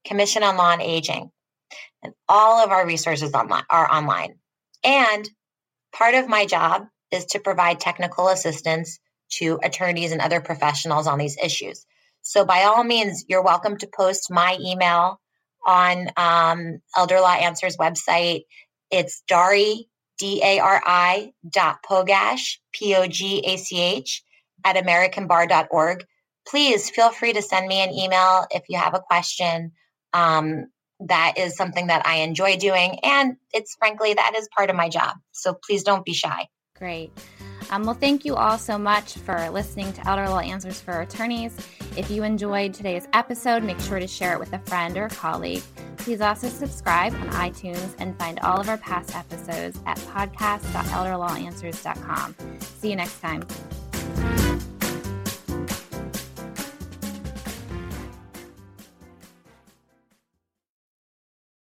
Commission 0.05 0.43
on 0.43 0.57
Law 0.57 0.73
and 0.73 0.81
Aging, 0.81 1.31
and 2.03 2.13
all 2.27 2.63
of 2.63 2.71
our 2.71 2.85
resources 2.85 3.33
online 3.33 3.63
are 3.69 3.89
online. 3.89 4.35
And 4.83 5.27
part 5.93 6.15
of 6.15 6.27
my 6.27 6.45
job 6.45 6.87
is 7.13 7.25
to 7.27 7.39
provide 7.39 7.79
technical 7.79 8.27
assistance 8.27 8.99
to 9.29 9.59
attorneys 9.63 10.11
and 10.11 10.21
other 10.21 10.41
professionals 10.41 11.07
on 11.07 11.17
these 11.17 11.37
issues. 11.41 11.85
So, 12.21 12.45
by 12.45 12.63
all 12.63 12.83
means, 12.83 13.25
you're 13.27 13.43
welcome 13.43 13.77
to 13.77 13.87
post 13.87 14.31
my 14.31 14.57
email 14.59 15.19
on 15.65 16.09
um, 16.17 16.79
Elder 16.97 17.19
Law 17.19 17.33
Answers 17.33 17.77
website. 17.77 18.43
It's 18.91 19.23
Dari, 19.27 19.87
D 20.17 20.41
A 20.43 20.59
R 20.59 20.81
I 20.85 21.31
dot 21.49 21.79
Pogach, 21.89 22.57
P 22.73 22.95
O 22.95 23.07
G 23.07 23.39
A 23.45 23.57
C 23.57 23.79
H, 23.79 24.23
at 24.65 24.75
AmericanBar.org. 24.75 26.05
Please 26.47 26.89
feel 26.89 27.09
free 27.09 27.33
to 27.33 27.41
send 27.41 27.67
me 27.67 27.81
an 27.81 27.91
email 27.91 28.45
if 28.51 28.63
you 28.69 28.77
have 28.77 28.93
a 28.93 28.99
question. 28.99 29.71
Um, 30.13 30.67
that 31.07 31.33
is 31.37 31.55
something 31.57 31.87
that 31.87 32.05
I 32.05 32.17
enjoy 32.17 32.57
doing. 32.57 32.99
And 33.03 33.35
it's 33.53 33.75
frankly, 33.75 34.13
that 34.13 34.33
is 34.37 34.47
part 34.55 34.69
of 34.69 34.75
my 34.75 34.89
job. 34.89 35.17
So 35.31 35.53
please 35.53 35.83
don't 35.83 36.05
be 36.05 36.13
shy. 36.13 36.47
Great. 36.83 37.11
Um, 37.71 37.85
well, 37.85 37.93
thank 37.93 38.25
you 38.25 38.35
all 38.35 38.57
so 38.57 38.77
much 38.77 39.13
for 39.13 39.49
listening 39.51 39.93
to 39.93 40.05
Elder 40.05 40.27
Law 40.27 40.39
Answers 40.39 40.81
for 40.81 40.99
Attorneys. 40.99 41.55
If 41.95 42.11
you 42.11 42.23
enjoyed 42.23 42.73
today's 42.73 43.07
episode, 43.13 43.63
make 43.63 43.79
sure 43.79 44.01
to 44.01 44.07
share 44.07 44.33
it 44.33 44.39
with 44.39 44.51
a 44.51 44.59
friend 44.59 44.97
or 44.97 45.07
colleague. 45.07 45.63
Please 45.95 46.19
also 46.19 46.49
subscribe 46.49 47.13
on 47.13 47.29
iTunes 47.29 47.95
and 47.99 48.19
find 48.19 48.37
all 48.41 48.59
of 48.59 48.67
our 48.67 48.79
past 48.79 49.15
episodes 49.15 49.79
at 49.85 49.97
podcast.elderlawanswers.com. 49.97 52.35
See 52.59 52.89
you 52.89 52.97
next 52.97 53.21
time. 53.21 53.47